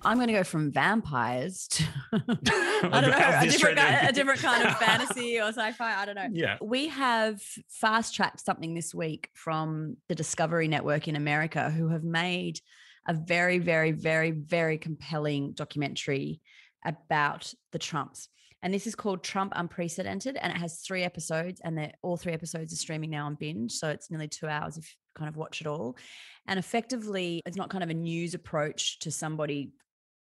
I'm 0.09 0.17
going 0.17 0.29
to 0.29 0.33
go 0.33 0.43
from 0.43 0.73
vampires 0.73 1.69
to 1.69 1.85
I 2.13 3.01
don't 3.03 3.11
know 3.11 3.39
a 3.43 3.47
different, 3.47 3.77
kind, 3.77 4.09
a 4.09 4.13
different 4.13 4.41
kind 4.41 4.67
of 4.67 4.79
fantasy 4.79 5.39
or 5.41 5.49
sci-fi. 5.49 6.01
I 6.01 6.07
don't 6.07 6.15
know. 6.15 6.29
Yeah. 6.33 6.57
We 6.63 6.89
have 6.89 7.43
fast 7.69 8.15
tracked 8.15 8.41
something 8.41 8.73
this 8.73 8.95
week 8.95 9.29
from 9.35 9.99
the 10.09 10.15
Discovery 10.15 10.67
Network 10.67 11.09
in 11.09 11.17
America, 11.17 11.71
who 11.71 11.89
have 11.89 12.05
made 12.05 12.59
a 13.07 13.13
very, 13.13 13.59
very, 13.59 13.93
very, 13.93 14.31
very 14.31 14.79
compelling 14.79 15.53
documentary 15.53 16.41
about 16.87 17.53
the 17.73 17.79
Trumps. 17.79 18.29
And 18.63 18.73
this 18.73 18.87
is 18.87 18.95
called 18.95 19.23
Trump 19.23 19.53
Unprecedented, 19.57 20.39
and 20.41 20.51
it 20.51 20.59
has 20.59 20.81
three 20.81 21.05
episodes, 21.05 21.61
and 21.63 21.93
all 22.01 22.17
three 22.17 22.33
episodes 22.33 22.73
are 22.73 22.77
streaming 22.77 23.11
now 23.11 23.27
on 23.27 23.35
binge. 23.35 23.73
So 23.73 23.91
it's 23.91 24.11
nearly 24.11 24.29
two 24.29 24.49
hours 24.49 24.79
if 24.79 24.85
you 24.85 24.97
kind 25.15 25.29
of 25.29 25.37
watch 25.37 25.61
it 25.61 25.67
all. 25.67 25.99
And 26.47 26.59
effectively, 26.59 27.43
it's 27.45 27.59
not 27.59 27.69
kind 27.69 27.85
of 27.85 27.91
a 27.91 27.95
news 27.95 28.33
approach 28.33 29.01
to 29.01 29.11
somebody 29.11 29.71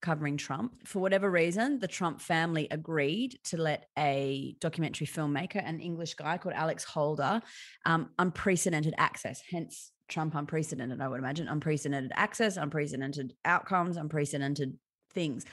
covering 0.02 0.36
Trump. 0.36 0.74
For 0.86 1.00
whatever 1.00 1.30
reason, 1.30 1.78
the 1.78 1.88
Trump 1.88 2.20
family 2.20 2.68
agreed 2.70 3.38
to 3.44 3.56
let 3.56 3.86
a 3.98 4.56
documentary 4.60 5.06
filmmaker, 5.06 5.62
an 5.64 5.80
English 5.80 6.14
guy 6.14 6.38
called 6.38 6.54
Alex 6.54 6.84
Holder, 6.84 7.40
um, 7.84 8.10
unprecedented 8.18 8.94
access, 8.98 9.42
hence 9.50 9.92
Trump 10.08 10.34
unprecedented, 10.34 11.00
I 11.00 11.08
would 11.08 11.18
imagine, 11.18 11.48
unprecedented 11.48 12.12
access, 12.14 12.56
unprecedented 12.56 13.34
outcomes, 13.44 13.96
unprecedented 13.96 14.78
things. 15.12 15.44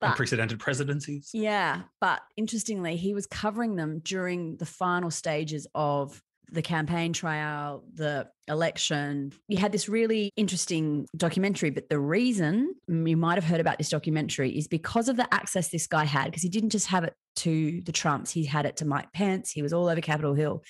But 0.00 0.10
Unprecedented 0.10 0.60
presidencies. 0.60 1.30
yeah, 1.34 1.82
but 2.00 2.20
interestingly, 2.36 2.96
he 2.96 3.14
was 3.14 3.26
covering 3.26 3.74
them 3.74 3.98
during 3.98 4.56
the 4.56 4.64
final 4.64 5.10
stages 5.10 5.66
of 5.74 6.22
the 6.50 6.62
campaign 6.62 7.12
trial, 7.12 7.84
the 7.94 8.28
election. 8.48 9.32
You 9.48 9.58
had 9.58 9.72
this 9.72 9.88
really 9.88 10.30
interesting 10.36 11.06
documentary, 11.16 11.70
but 11.70 11.88
the 11.88 11.98
reason 11.98 12.74
you 12.88 13.16
might 13.16 13.34
have 13.34 13.44
heard 13.44 13.60
about 13.60 13.78
this 13.78 13.90
documentary 13.90 14.56
is 14.56 14.66
because 14.66 15.08
of 15.08 15.16
the 15.16 15.32
access 15.32 15.68
this 15.68 15.86
guy 15.86 16.04
had, 16.04 16.26
because 16.26 16.42
he 16.42 16.48
didn't 16.48 16.70
just 16.70 16.86
have 16.86 17.04
it 17.04 17.14
to 17.36 17.82
the 17.82 17.92
Trumps, 17.92 18.30
he 18.30 18.44
had 18.44 18.66
it 18.66 18.76
to 18.78 18.84
Mike 18.86 19.12
Pence, 19.12 19.50
he 19.50 19.62
was 19.62 19.72
all 19.72 19.88
over 19.88 20.00
Capitol 20.00 20.34
Hill. 20.34 20.62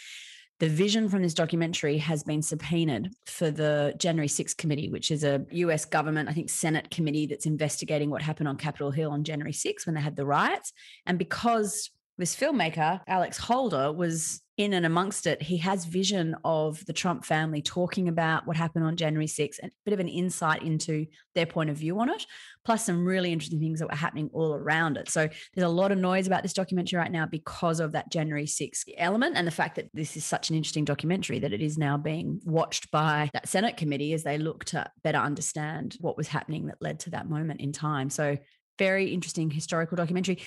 The 0.61 0.69
vision 0.69 1.09
from 1.09 1.23
this 1.23 1.35
documentary 1.35 1.99
has 1.99 2.25
been 2.25 2.43
subpoenaed 2.43 3.11
for 3.27 3.49
the 3.49 3.95
January 3.97 4.27
6th 4.27 4.57
committee, 4.57 4.88
which 4.88 5.12
is 5.12 5.23
a 5.23 5.47
US 5.53 5.85
government, 5.85 6.29
I 6.29 6.33
think, 6.33 6.51
Senate 6.51 6.91
committee 6.91 7.27
that's 7.27 7.47
investigating 7.47 8.11
what 8.11 8.23
happened 8.23 8.49
on 8.49 8.57
Capitol 8.57 8.91
Hill 8.91 9.12
on 9.12 9.23
January 9.23 9.53
6th 9.53 9.87
when 9.87 9.95
they 9.95 10.01
had 10.01 10.17
the 10.17 10.27
riots. 10.27 10.73
And 11.07 11.17
because 11.17 11.91
this 12.19 12.37
filmmaker, 12.37 13.01
Alex 13.07 13.39
Holder, 13.39 13.93
was 13.93 14.43
in 14.57 14.73
and 14.73 14.85
amongst 14.85 15.29
it, 15.29 15.41
he 15.41 15.57
has 15.59 15.85
vision 15.85 16.35
of 16.45 16.85
the 16.87 16.93
Trump 16.93 17.25
family 17.25 17.63
talking 17.63 18.09
about 18.09 18.45
what 18.45 18.57
happened 18.57 18.85
on 18.85 18.97
January 18.97 19.29
6th 19.29 19.61
and 19.63 19.71
a 19.71 19.75
bit 19.85 19.95
of 19.95 20.01
an 20.01 20.09
insight 20.09 20.65
into 20.65 21.07
their 21.37 21.47
point 21.47 21.71
of 21.71 21.77
view 21.77 21.99
on 22.01 22.11
it, 22.11 22.27
plus 22.65 22.85
some 22.85 23.07
really 23.07 23.33
interesting 23.33 23.61
things 23.61 23.79
that 23.79 23.89
were 23.89 23.95
happening 23.95 24.29
all 24.33 24.53
around 24.55 24.97
it. 24.97 25.09
So 25.09 25.29
there's 25.55 25.65
a 25.65 25.69
lot 25.69 25.93
of 25.93 25.99
noise 25.99 26.27
about 26.27 26.43
this 26.43 26.53
documentary 26.53 26.99
right 26.99 27.13
now 27.13 27.25
because 27.25 27.79
of 27.79 27.93
that 27.93 28.11
January 28.11 28.47
6th 28.47 28.83
element 28.97 29.37
and 29.37 29.47
the 29.47 29.53
fact 29.53 29.77
that 29.77 29.89
this 29.95 30.17
is 30.17 30.25
such 30.25 30.51
an 30.51 30.57
interesting 30.57 30.85
documentary 30.85 31.39
that 31.39 31.53
it 31.53 31.63
is 31.63 31.79
now 31.79 31.97
being 31.97 32.41
watched 32.45 32.91
by 32.91 33.31
that 33.33 33.49
Senate 33.49 33.77
committee 33.77 34.13
as 34.13 34.25
they 34.25 34.39
look 34.39 34.65
to 34.67 34.91
better 35.05 35.19
understand 35.19 35.97
what 36.01 36.17
was 36.17 36.27
happening 36.27 36.67
that 36.67 36.83
led 36.83 36.99
to 36.99 37.11
that 37.11 37.31
moment 37.31 37.61
in 37.61 37.71
time. 37.71 38.11
So 38.11 38.37
very 38.77 39.13
interesting 39.13 39.51
historical 39.51 39.97
documentary. 39.97 40.41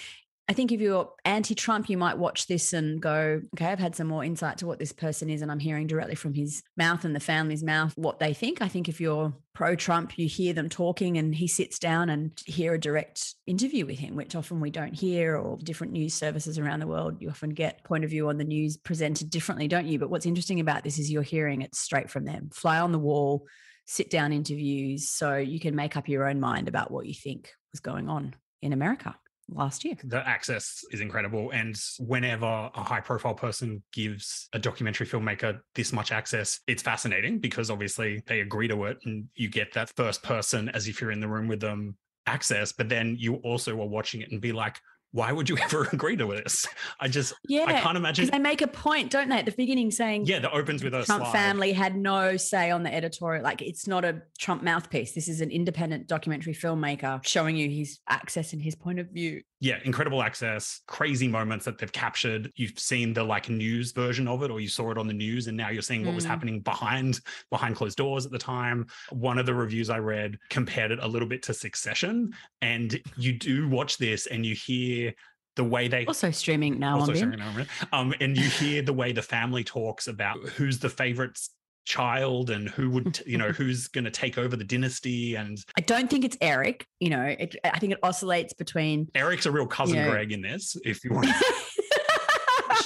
I 0.52 0.54
think 0.54 0.74
if 0.74 0.82
you're 0.82 1.10
anti 1.24 1.56
Trump, 1.56 1.90
you 1.90 1.98
might 1.98 2.18
watch 2.18 2.48
this 2.48 2.74
and 2.74 3.02
go, 3.02 3.42
okay, 3.56 3.68
I've 3.68 3.80
had 3.80 3.96
some 3.96 4.08
more 4.08 4.22
insight 4.22 4.58
to 4.58 4.68
what 4.68 4.80
this 4.80 4.92
person 4.92 5.30
is, 5.30 5.42
and 5.42 5.50
I'm 5.50 5.60
hearing 5.60 5.88
directly 5.88 6.16
from 6.16 6.34
his 6.34 6.62
mouth 6.76 7.06
and 7.06 7.16
the 7.16 7.22
family's 7.22 7.64
mouth 7.64 7.94
what 7.96 8.20
they 8.20 8.34
think. 8.34 8.62
I 8.62 8.68
think 8.68 8.90
if 8.90 9.00
you're 9.00 9.34
pro 9.54 9.76
Trump, 9.76 10.18
you 10.18 10.28
hear 10.28 10.52
them 10.52 10.68
talking 10.68 11.18
and 11.18 11.34
he 11.34 11.48
sits 11.48 11.80
down 11.80 12.10
and 12.10 12.38
hear 12.46 12.74
a 12.74 12.78
direct 12.78 13.34
interview 13.48 13.86
with 13.86 13.98
him, 13.98 14.18
which 14.18 14.36
often 14.36 14.60
we 14.60 14.72
don't 14.72 14.94
hear, 14.94 15.38
or 15.38 15.58
different 15.64 15.94
news 15.94 16.14
services 16.14 16.60
around 16.60 16.82
the 16.82 16.88
world. 16.88 17.22
You 17.22 17.30
often 17.30 17.52
get 17.52 17.86
point 17.86 18.04
of 18.04 18.10
view 18.10 18.28
on 18.28 18.38
the 18.38 18.44
news 18.44 18.76
presented 18.76 19.30
differently, 19.30 19.70
don't 19.70 19.88
you? 19.88 20.00
But 20.00 20.10
what's 20.10 20.26
interesting 20.26 20.60
about 20.60 20.84
this 20.84 21.00
is 21.00 21.10
you're 21.10 21.22
hearing 21.22 21.62
it 21.62 21.74
straight 21.76 22.10
from 22.10 22.26
them, 22.26 22.50
fly 22.52 22.78
on 22.82 22.92
the 22.92 23.00
wall, 23.00 23.48
sit 23.86 24.10
down 24.10 24.34
interviews, 24.34 25.08
so 25.08 25.38
you 25.38 25.62
can 25.62 25.78
make 25.78 25.96
up 25.96 26.10
your 26.10 26.28
own 26.28 26.42
mind 26.42 26.68
about 26.68 26.92
what 26.92 27.06
you 27.06 27.14
think 27.14 27.54
was 27.72 27.80
going 27.80 28.10
on 28.10 28.36
in 28.62 28.74
America 28.74 29.16
last 29.52 29.84
year. 29.84 29.96
the 30.04 30.28
access 30.28 30.84
is 30.92 31.02
incredible 31.02 31.52
and 31.52 31.76
whenever 32.00 32.46
a 32.74 32.84
high 32.84 33.02
profile 33.02 33.34
person 33.34 33.82
gives 33.94 34.48
a 34.54 34.60
documentary 34.60 35.06
filmmaker 35.06 35.60
this 35.76 35.92
much 35.92 36.12
access 36.12 36.60
it's 36.68 36.82
fascinating 36.82 37.40
because 37.40 37.70
obviously 37.70 38.22
they 38.28 38.42
agree 38.42 38.68
to 38.68 38.86
it 38.86 38.98
and 39.06 39.26
you 39.36 39.50
get 39.50 39.74
that 39.74 39.92
first 39.96 40.24
person 40.24 40.70
as 40.70 40.88
if 40.88 41.02
you're 41.02 41.12
in 41.12 41.20
the 41.20 41.28
room 41.28 41.48
with 41.48 41.60
them 41.60 41.96
access 42.28 42.72
but 42.72 42.88
then 42.88 43.16
you 43.20 43.36
also 43.38 43.72
are 43.80 43.88
watching 43.88 44.22
it 44.22 44.32
and 44.32 44.42
be 44.42 44.52
like 44.52 44.80
why 45.12 45.32
would 45.32 45.50
you 45.50 45.58
ever 45.62 45.88
agree 45.92 46.16
to 46.16 46.26
this 46.28 46.68
i 47.00 47.08
just 47.08 47.34
Yeah, 47.48 47.66
i 47.68 47.74
can't 47.80 47.98
imagine 47.98 48.30
they 48.32 48.40
make 48.40 48.62
a 48.62 48.68
point, 48.68 49.12
don't 49.12 49.30
they, 49.30 49.38
at 49.38 49.46
the 49.46 49.52
beginning 49.52 49.92
saying 49.92 50.26
yeah 50.26 50.40
that 50.40 50.52
opens 50.52 50.84
with 50.84 50.94
a 50.94 51.04
Trump 51.04 51.24
slide. 51.24 51.32
family 51.32 51.74
had 51.74 51.96
no 51.96 52.38
say 52.38 52.72
on 52.72 52.84
the 52.84 52.94
editorial. 52.94 53.44
Like 53.44 53.62
it's 53.62 53.88
not 53.88 54.06
a 54.06 54.22
Trump 54.40 54.64
mouthpiece. 54.64 55.14
This 55.14 55.28
is 55.28 55.42
an 55.42 55.52
independent 55.52 56.08
documentary 56.08 56.54
filmmaker 56.54 57.24
showing 57.26 57.56
you 57.56 57.70
his 57.70 58.00
access 58.08 58.54
and 58.54 58.62
his 58.62 58.76
point 58.76 59.00
of 59.00 59.10
view. 59.10 59.42
Yeah 59.62 59.78
incredible 59.86 60.22
access 60.24 60.82
crazy 60.88 61.28
moments 61.28 61.64
that 61.66 61.78
they've 61.78 61.92
captured. 61.92 62.52
You've 62.56 62.78
seen 62.78 63.14
the 63.14 63.24
like 63.24 63.48
news 63.48 63.92
version 63.94 64.28
of 64.28 64.44
it 64.44 64.52
or 64.52 64.60
you 64.60 64.68
saw 64.68 64.92
it 64.92 64.98
on 64.98 65.08
the 65.08 65.14
news 65.14 65.48
and 65.48 65.56
now 65.56 65.70
you're 65.70 65.82
seeing 65.84 66.04
what 66.06 66.16
was 66.16 66.26
Mm. 66.26 66.30
happening 66.30 66.60
behind 66.62 67.20
behind 67.50 67.76
closed 67.76 67.98
doors 67.98 68.26
at 68.26 68.32
the 68.32 68.40
time. 68.40 68.88
One 69.12 69.38
of 69.38 69.46
the 69.46 69.54
reviews 69.54 69.90
i 69.90 70.00
read 70.00 70.38
compared 70.50 70.92
it 70.92 71.00
a 71.02 71.08
little 71.08 71.28
bit 71.28 71.44
to 71.44 71.54
succession 71.54 72.34
and 72.62 73.00
you 73.18 73.32
do 73.34 73.70
watch 73.70 73.98
this 73.98 74.26
and 74.28 74.46
you 74.46 74.56
hear 74.56 75.14
the 75.56 75.64
way 75.64 75.88
they 75.88 76.06
Also 76.06 76.32
streaming 76.32 76.80
now 76.80 77.00
also 77.00 77.12
on 77.14 77.34
it 77.34 77.42
on, 77.42 77.68
um, 77.94 78.14
and 78.20 78.38
you 78.38 78.44
hear 78.50 78.82
the 78.82 78.94
way 78.94 79.12
the 79.12 79.22
family 79.22 79.64
talks 79.64 80.08
about 80.08 80.40
who's 80.56 80.80
the 80.80 80.90
favorites 80.90 81.52
child 81.86 82.50
and 82.50 82.70
who 82.70 82.90
would 82.92 83.22
you 83.26 83.38
know 83.38 83.50
who's 83.50 83.88
going 83.88 84.04
to 84.04 84.12
take 84.12 84.38
over 84.38 84.56
the 84.56 84.64
dynasty 84.64 85.36
and 85.36 85.58
I 85.78 85.82
don't 85.82 86.10
think 86.10 86.26
it's 86.26 86.38
Eric. 86.42 86.86
You 87.00 87.10
know, 87.10 87.24
it, 87.24 87.56
I 87.64 87.80
think 87.80 87.94
it 87.94 88.00
oscillates 88.04 88.54
between. 88.54 89.08
Eric's 89.16 89.46
a 89.46 89.52
real 89.52 89.68
cousin 89.68 89.96
Yeah. 89.96 90.10
Greg 90.10 90.32
in 90.32 90.42
this. 90.42 90.76
If 90.84 91.04
you 91.04 91.14
want, 91.14 91.28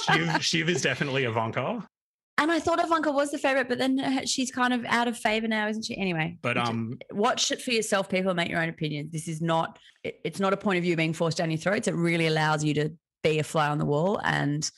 Shiv, 0.04 0.44
Shiv 0.44 0.68
is 0.68 0.82
definitely 0.82 1.24
Ivanka, 1.24 1.86
And 2.38 2.50
I 2.50 2.60
thought 2.60 2.82
Ivanka 2.82 3.10
was 3.10 3.30
the 3.30 3.38
favorite, 3.38 3.68
but 3.68 3.78
then 3.78 4.26
she's 4.26 4.50
kind 4.50 4.72
of 4.72 4.84
out 4.86 5.08
of 5.08 5.16
favor 5.18 5.48
now, 5.48 5.68
isn't 5.68 5.84
she? 5.84 5.96
Anyway, 5.96 6.38
but 6.42 6.56
um, 6.56 6.98
watch 7.12 7.50
it 7.50 7.60
for 7.62 7.70
yourself, 7.72 8.08
people. 8.08 8.34
Make 8.34 8.48
your 8.48 8.60
own 8.60 8.68
opinions. 8.68 9.12
This 9.12 9.28
is 9.28 9.40
not. 9.40 9.78
It, 10.04 10.20
it's 10.24 10.40
not 10.40 10.52
a 10.52 10.56
point 10.56 10.78
of 10.78 10.84
view 10.84 10.96
being 10.96 11.12
forced 11.12 11.38
down 11.38 11.50
your 11.50 11.58
throats. 11.58 11.88
It 11.88 11.94
really 11.94 12.26
allows 12.26 12.62
you 12.64 12.74
to 12.74 12.90
be 13.22 13.38
a 13.38 13.44
fly 13.44 13.68
on 13.68 13.78
the 13.78 13.84
wall 13.86 14.20
and 14.22 14.68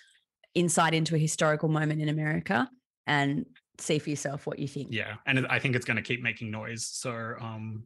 insight 0.55 0.95
into 0.95 1.15
a 1.15 1.19
historical 1.19 1.69
moment 1.69 2.01
in 2.01 2.09
America 2.09 2.69
and 3.07 3.45
see 3.79 3.99
for 3.99 4.11
yourself 4.11 4.47
what 4.47 4.59
you 4.59 4.69
think. 4.69 4.89
yeah, 4.91 5.15
and 5.27 5.47
I 5.49 5.59
think 5.59 5.77
it's 5.77 5.85
going 5.85 5.97
to 5.97 6.03
keep 6.03 6.23
making 6.23 6.51
noise. 6.51 6.85
So 6.85 7.35
um, 7.41 7.85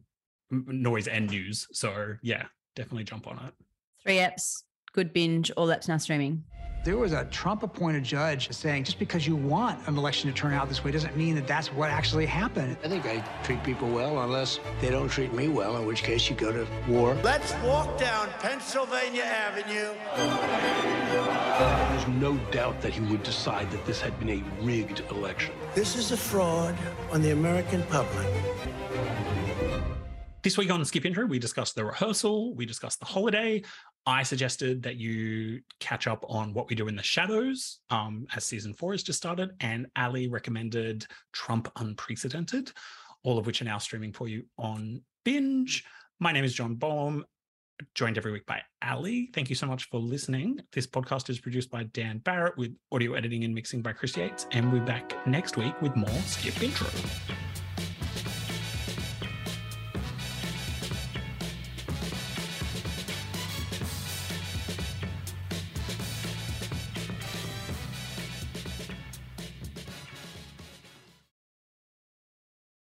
noise 0.51 1.07
and 1.07 1.29
news. 1.29 1.67
So 1.71 2.15
yeah, 2.21 2.45
definitely 2.75 3.03
jump 3.03 3.27
on 3.27 3.39
it. 3.45 3.53
Three 4.03 4.17
eps, 4.17 4.63
good 4.93 5.11
binge. 5.11 5.51
All 5.51 5.65
that's 5.65 5.87
now 5.87 5.97
streaming. 5.97 6.43
There 6.83 6.97
was 6.97 7.13
a 7.13 7.23
Trump 7.25 7.63
appointed 7.63 8.03
judge 8.03 8.51
saying 8.51 8.83
just 8.83 8.99
because 8.99 9.25
you 9.25 9.37
want 9.37 9.87
an 9.87 9.97
election 9.97 10.29
to 10.29 10.35
turn 10.35 10.53
out 10.53 10.67
this 10.67 10.83
way 10.83 10.91
doesn't 10.91 11.15
mean 11.15 11.33
that 11.35 11.47
that's 11.47 11.71
what 11.71 11.89
actually 11.89 12.25
happened. 12.25 12.75
I 12.83 12.89
think 12.89 13.05
I 13.05 13.19
treat 13.41 13.63
people 13.63 13.89
well 13.89 14.21
unless 14.21 14.59
they 14.81 14.89
don't 14.89 15.07
treat 15.07 15.33
me 15.33 15.47
well, 15.47 15.77
in 15.77 15.85
which 15.85 16.03
case 16.03 16.29
you 16.29 16.35
go 16.35 16.51
to 16.51 16.67
war. 16.89 17.15
Let's 17.23 17.53
walk 17.63 17.97
down 17.97 18.27
Pennsylvania 18.39 19.23
Avenue. 19.23 19.93
There's 21.93 22.07
no 22.19 22.35
doubt 22.51 22.81
that 22.81 22.91
he 22.91 22.99
would 22.99 23.23
decide 23.23 23.71
that 23.71 23.85
this 23.85 24.01
had 24.01 24.19
been 24.19 24.29
a 24.29 24.43
rigged 24.61 25.03
election. 25.09 25.55
This 25.75 25.95
is 25.95 26.11
a 26.11 26.17
fraud 26.17 26.75
on 27.13 27.21
the 27.21 27.31
American 27.31 27.81
public. 27.83 28.27
This 30.43 30.57
week 30.57 30.69
on 30.69 30.83
Skip 30.83 31.05
Intro, 31.05 31.25
we 31.25 31.39
discussed 31.39 31.75
the 31.75 31.85
rehearsal, 31.85 32.53
we 32.53 32.65
discussed 32.65 32.99
the 32.99 33.05
holiday. 33.05 33.61
I 34.05 34.23
suggested 34.23 34.83
that 34.83 34.97
you 34.97 35.61
catch 35.79 36.07
up 36.07 36.25
on 36.27 36.53
what 36.53 36.69
we 36.69 36.75
do 36.75 36.87
in 36.87 36.95
the 36.95 37.03
shadows 37.03 37.79
um, 37.89 38.27
as 38.35 38.43
season 38.43 38.73
four 38.73 38.91
has 38.91 39.03
just 39.03 39.17
started, 39.17 39.51
and 39.61 39.87
Ali 39.95 40.27
recommended 40.27 41.05
Trump 41.31 41.71
Unprecedented, 41.77 42.71
all 43.23 43.37
of 43.37 43.45
which 43.45 43.61
are 43.61 43.65
now 43.65 43.77
streaming 43.77 44.11
for 44.11 44.27
you 44.27 44.43
on 44.57 45.01
Binge. 45.23 45.85
My 46.19 46.33
name 46.33 46.43
is 46.43 46.53
John 46.53 46.75
Baum, 46.75 47.23
joined 47.95 48.17
every 48.17 48.33
week 48.33 48.45
by 48.45 48.61
Ali. 48.81 49.29
Thank 49.33 49.49
you 49.49 49.55
so 49.55 49.67
much 49.67 49.89
for 49.89 49.99
listening. 49.99 50.59
This 50.73 50.85
podcast 50.85 51.29
is 51.29 51.39
produced 51.39 51.71
by 51.71 51.83
Dan 51.83 52.17
Barrett 52.19 52.57
with 52.57 52.75
audio 52.91 53.13
editing 53.13 53.45
and 53.45 53.55
mixing 53.55 53.81
by 53.81 53.93
Chris 53.93 54.17
Yates, 54.17 54.47
and 54.51 54.71
we're 54.71 54.85
back 54.85 55.25
next 55.25 55.55
week 55.55 55.81
with 55.81 55.95
more 55.95 56.09
Skip 56.25 56.61
Intro. 56.61 56.89